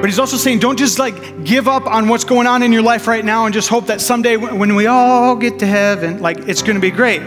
But 0.00 0.04
he's 0.04 0.20
also 0.20 0.36
saying, 0.36 0.60
don't 0.60 0.78
just 0.78 1.00
like 1.00 1.44
give 1.44 1.66
up 1.66 1.86
on 1.86 2.06
what's 2.06 2.22
going 2.22 2.46
on 2.46 2.62
in 2.62 2.72
your 2.72 2.82
life 2.82 3.08
right 3.08 3.24
now 3.24 3.46
and 3.46 3.52
just 3.52 3.68
hope 3.68 3.86
that 3.86 4.00
someday 4.00 4.36
when 4.36 4.76
we 4.76 4.86
all 4.86 5.34
get 5.34 5.58
to 5.58 5.66
heaven, 5.66 6.20
like 6.20 6.38
it's 6.46 6.62
going 6.62 6.76
to 6.76 6.80
be 6.80 6.92
great. 6.92 7.20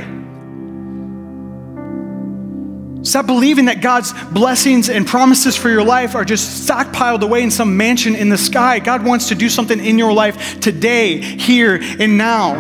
Stop 3.04 3.26
believing 3.26 3.66
that 3.66 3.82
God's 3.82 4.14
blessings 4.32 4.90
and 4.90 5.08
promises 5.08 5.58
for 5.58 5.70
your 5.70 5.84
life 5.84 6.14
are 6.14 6.24
just 6.24 6.68
stockpiled 6.68 7.24
away 7.24 7.42
in 7.42 7.50
some 7.50 7.76
mansion 7.76 8.16
in 8.16 8.30
the 8.30 8.38
sky. 8.38 8.80
God 8.80 9.04
wants 9.04 9.30
to 9.30 9.36
do 9.36 9.50
something 9.50 9.84
in 9.84 9.98
your 9.98 10.14
life 10.14 10.60
today, 10.60 11.18
here, 11.18 11.80
and 12.00 12.18
now. 12.18 12.54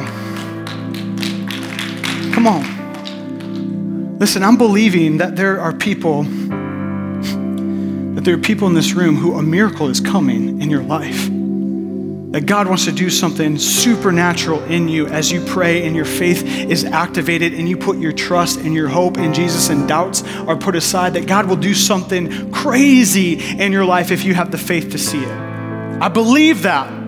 Come 2.33 2.47
on. 2.47 4.17
Listen, 4.17 4.43
I'm 4.43 4.57
believing 4.57 5.17
that 5.17 5.35
there 5.35 5.59
are 5.59 5.73
people 5.73 6.23
that 8.13 8.25
there 8.25 8.35
are 8.35 8.39
people 8.39 8.67
in 8.67 8.73
this 8.73 8.93
room 8.93 9.15
who 9.15 9.37
a 9.37 9.41
miracle 9.41 9.87
is 9.87 9.99
coming 9.99 10.61
in 10.61 10.69
your 10.69 10.83
life. 10.83 11.29
That 12.31 12.45
God 12.45 12.67
wants 12.67 12.85
to 12.85 12.93
do 12.93 13.09
something 13.09 13.57
supernatural 13.57 14.63
in 14.63 14.87
you 14.87 15.07
as 15.07 15.31
you 15.31 15.43
pray 15.43 15.85
and 15.85 15.95
your 15.95 16.05
faith 16.05 16.43
is 16.45 16.85
activated 16.85 17.53
and 17.53 17.67
you 17.67 17.75
put 17.75 17.97
your 17.97 18.13
trust 18.13 18.59
and 18.59 18.73
your 18.73 18.87
hope 18.87 19.17
in 19.17 19.33
Jesus 19.33 19.69
and 19.69 19.87
doubts 19.87 20.23
are 20.23 20.55
put 20.55 20.75
aside. 20.75 21.13
That 21.15 21.27
God 21.27 21.47
will 21.47 21.57
do 21.57 21.73
something 21.73 22.51
crazy 22.51 23.33
in 23.59 23.73
your 23.73 23.83
life 23.83 24.11
if 24.11 24.23
you 24.23 24.33
have 24.33 24.49
the 24.49 24.57
faith 24.57 24.91
to 24.91 24.97
see 24.97 25.21
it. 25.21 25.31
I 26.01 26.07
believe 26.07 26.61
that. 26.61 27.00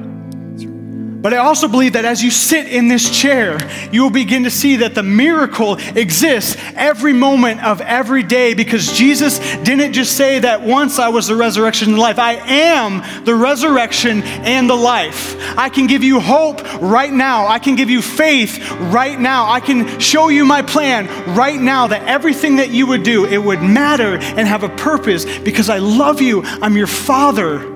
But 1.24 1.34
I 1.34 1.38
also 1.38 1.70
believe 1.70 1.94
that 1.94 2.04
as 2.04 2.22
you 2.22 2.30
sit 2.30 2.68
in 2.68 2.90
this 2.90 3.10
chair, 3.10 3.58
you 3.94 4.04
will 4.04 4.10
begin 4.10 4.44
to 4.44 4.50
see 4.50 4.76
that 4.76 4.94
the 4.94 5.04
miracle 5.04 5.78
exists 5.96 6.58
every 6.76 7.14
moment 7.14 7.64
of 7.64 7.80
every 7.80 8.24
day 8.24 8.54
because 8.54 8.92
Jesus 8.92 9.40
didn't 9.64 9.94
just 9.94 10.18
say 10.18 10.40
that 10.40 10.62
once 10.62 11.00
I 11.00 11.08
was 11.08 11.28
the 11.28 11.36
resurrection 11.38 11.88
and 11.88 11.98
the 11.98 12.02
life. 12.02 12.20
I 12.20 12.34
am 12.34 13.24
the 13.24 13.36
resurrection 13.36 14.22
and 14.22 14.70
the 14.70 14.76
life. 14.76 15.38
I 15.58 15.70
can 15.70 15.88
give 15.88 16.04
you 16.04 16.20
hope 16.20 16.62
right 16.82 17.14
now. 17.14 17.48
I 17.48 17.58
can 17.58 17.78
give 17.78 17.90
you 17.90 18.02
faith 18.02 18.60
right 18.82 19.18
now. 19.18 19.50
I 19.50 19.62
can 19.62 20.02
show 20.02 20.28
you 20.28 20.44
my 20.44 20.62
plan 20.62 21.08
right 21.38 21.60
now 21.60 21.88
that 21.88 22.06
everything 22.06 22.58
that 22.58 22.72
you 22.72 22.86
would 22.88 23.04
do, 23.04 23.26
it 23.26 23.38
would 23.42 23.62
matter 23.62 24.18
and 24.18 24.46
have 24.46 24.64
a 24.64 24.70
purpose 24.76 25.24
because 25.40 25.70
I 25.70 25.78
love 25.78 26.22
you. 26.22 26.44
I'm 26.44 26.76
your 26.76 26.86
father. 26.86 27.73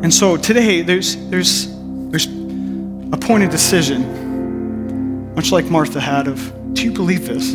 And 0.00 0.14
so 0.14 0.36
today, 0.36 0.82
there's, 0.82 1.16
there's, 1.28 1.66
there's 2.10 2.26
a 2.26 3.16
point 3.16 3.42
of 3.42 3.50
decision, 3.50 5.34
much 5.34 5.50
like 5.50 5.64
Martha 5.64 6.00
had, 6.00 6.28
of 6.28 6.52
do 6.72 6.84
you 6.84 6.92
believe 6.92 7.26
this? 7.26 7.54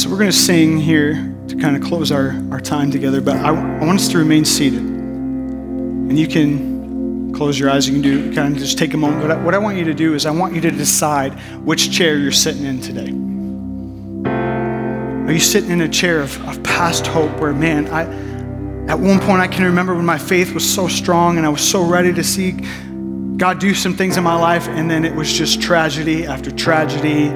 So 0.00 0.08
we're 0.08 0.18
going 0.18 0.30
to 0.30 0.36
sing 0.36 0.78
here 0.78 1.34
to 1.48 1.56
kind 1.56 1.74
of 1.74 1.82
close 1.82 2.12
our, 2.12 2.40
our 2.52 2.60
time 2.60 2.92
together, 2.92 3.20
but 3.20 3.36
I, 3.36 3.48
I 3.48 3.84
want 3.84 3.98
us 3.98 4.06
to 4.10 4.18
remain 4.18 4.44
seated. 4.44 4.78
And 4.80 6.16
you 6.16 6.28
can 6.28 7.32
close 7.34 7.58
your 7.58 7.70
eyes, 7.70 7.88
you 7.88 7.94
can 7.94 8.02
do 8.02 8.32
kind 8.32 8.54
of 8.54 8.60
just 8.60 8.78
take 8.78 8.94
a 8.94 8.96
moment. 8.96 9.26
But 9.26 9.40
what 9.40 9.54
I 9.54 9.58
want 9.58 9.76
you 9.78 9.84
to 9.86 9.94
do 9.94 10.14
is 10.14 10.26
I 10.26 10.30
want 10.30 10.54
you 10.54 10.60
to 10.60 10.70
decide 10.70 11.32
which 11.64 11.90
chair 11.90 12.18
you're 12.18 12.30
sitting 12.30 12.64
in 12.64 12.80
today. 12.80 13.10
Are 15.26 15.32
you 15.32 15.40
sitting 15.40 15.70
in 15.70 15.80
a 15.80 15.88
chair 15.88 16.20
of, 16.20 16.40
of 16.48 16.62
past 16.62 17.06
hope 17.08 17.40
where, 17.40 17.52
man, 17.52 17.88
I, 17.88 18.04
at 18.88 18.98
one 18.98 19.18
point, 19.18 19.40
I 19.40 19.48
can 19.48 19.64
remember 19.64 19.94
when 19.94 20.04
my 20.04 20.18
faith 20.18 20.52
was 20.52 20.68
so 20.68 20.88
strong 20.88 21.38
and 21.38 21.46
I 21.46 21.48
was 21.48 21.66
so 21.66 21.82
ready 21.82 22.12
to 22.12 22.22
see 22.22 22.52
God 23.36 23.58
do 23.58 23.74
some 23.74 23.96
things 23.96 24.16
in 24.16 24.22
my 24.22 24.36
life, 24.36 24.68
and 24.68 24.90
then 24.90 25.04
it 25.04 25.14
was 25.14 25.32
just 25.32 25.60
tragedy 25.60 26.26
after 26.26 26.50
tragedy, 26.50 27.30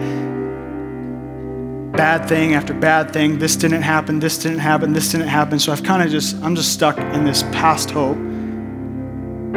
bad 1.97 2.29
thing 2.29 2.55
after 2.55 2.73
bad 2.73 3.13
thing. 3.13 3.39
This 3.39 3.57
didn't 3.57 3.83
happen, 3.83 4.21
this 4.21 4.39
didn't 4.39 4.59
happen, 4.59 4.93
this 4.93 5.11
didn't 5.11 5.29
happen. 5.29 5.59
So 5.59 5.73
I've 5.73 5.83
kind 5.83 6.03
of 6.03 6.11
just, 6.11 6.37
I'm 6.43 6.55
just 6.55 6.73
stuck 6.73 6.99
in 6.99 7.25
this 7.25 7.43
past 7.45 7.91
hope, 7.91 8.19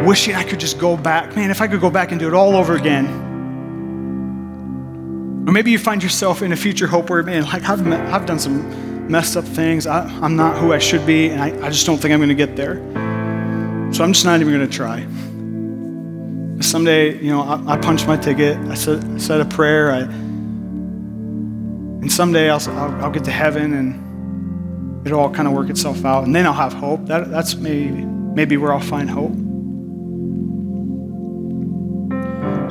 wishing 0.08 0.34
I 0.34 0.44
could 0.44 0.60
just 0.60 0.80
go 0.80 0.98
back. 0.98 1.36
Man, 1.36 1.52
if 1.52 1.62
I 1.62 1.68
could 1.68 1.82
go 1.82 1.92
back 1.92 2.12
and 2.12 2.20
do 2.20 2.28
it 2.28 2.34
all 2.34 2.56
over 2.56 2.76
again. 2.76 3.06
Or 5.48 5.52
maybe 5.52 5.72
you 5.72 5.78
find 5.78 6.02
yourself 6.02 6.42
in 6.42 6.54
a 6.54 6.56
future 6.56 6.88
hope 6.88 7.10
where, 7.10 7.22
man, 7.22 7.44
like 7.44 7.70
I've, 7.70 7.86
I've 7.86 8.26
done 8.26 8.40
some 8.40 8.91
messed 9.10 9.38
up 9.38 9.46
things. 9.46 9.88
I, 9.88 10.10
am 10.24 10.36
not 10.36 10.58
who 10.58 10.74
I 10.74 10.80
should 10.80 11.06
be, 11.06 11.30
and 11.30 11.42
I, 11.42 11.66
I 11.66 11.70
just 11.70 11.86
don't 11.86 11.98
think 11.98 12.14
I'm 12.14 12.20
going 12.20 12.30
to 12.30 12.36
get 12.36 12.56
there. 12.56 12.76
So 13.94 14.04
I'm 14.04 14.14
just 14.14 14.26
not 14.26 14.40
even 14.40 14.54
going 14.54 14.70
to 14.70 14.74
try. 14.74 15.06
Someday, 16.62 17.22
you 17.22 17.32
know, 17.32 17.42
I, 17.42 17.74
I 17.74 17.78
punch 17.78 18.08
my 18.08 18.18
ticket. 18.18 18.58
I 18.58 18.76
said, 18.76 19.04
I 19.04 19.18
said 19.18 19.42
a 19.42 19.46
prayer. 19.46 19.92
I, 19.92 20.08
and 22.02 22.12
someday 22.12 22.50
I'll, 22.50 22.62
I'll, 22.70 23.06
I'll, 23.06 23.12
get 23.12 23.24
to 23.26 23.32
heaven, 23.32 23.74
and 23.74 25.06
it'll 25.06 25.20
all 25.20 25.30
kind 25.30 25.48
of 25.48 25.54
work 25.54 25.70
itself 25.70 26.06
out, 26.06 26.24
and 26.24 26.36
then 26.36 26.46
I'll 26.46 26.54
have 26.54 26.74
hope. 26.74 27.06
That, 27.08 27.30
that's 27.30 27.56
maybe 27.56 28.06
maybe 28.06 28.58
where 28.58 28.74
I'll 28.74 28.80
find 28.80 29.10
hope. 29.10 29.34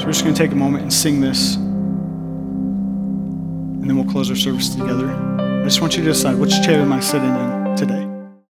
So 0.01 0.07
we're 0.07 0.13
just 0.13 0.25
going 0.25 0.35
to 0.35 0.43
take 0.43 0.53
a 0.53 0.57
moment 0.57 0.85
and 0.85 0.93
sing 0.93 1.21
this, 1.21 1.57
and 1.57 3.85
then 3.85 3.97
we'll 3.97 4.11
close 4.11 4.31
our 4.31 4.37
service 4.37 4.71
together. 4.71 5.30
I 5.61 5.65
just 5.65 5.83
want 5.83 5.95
you 5.97 6.03
to 6.03 6.09
decide 6.09 6.37
which 6.37 6.53
chair 6.63 6.81
am 6.81 6.93
I 6.93 7.01
sitting 7.01 7.29
in 7.29 7.77
today. 7.77 8.10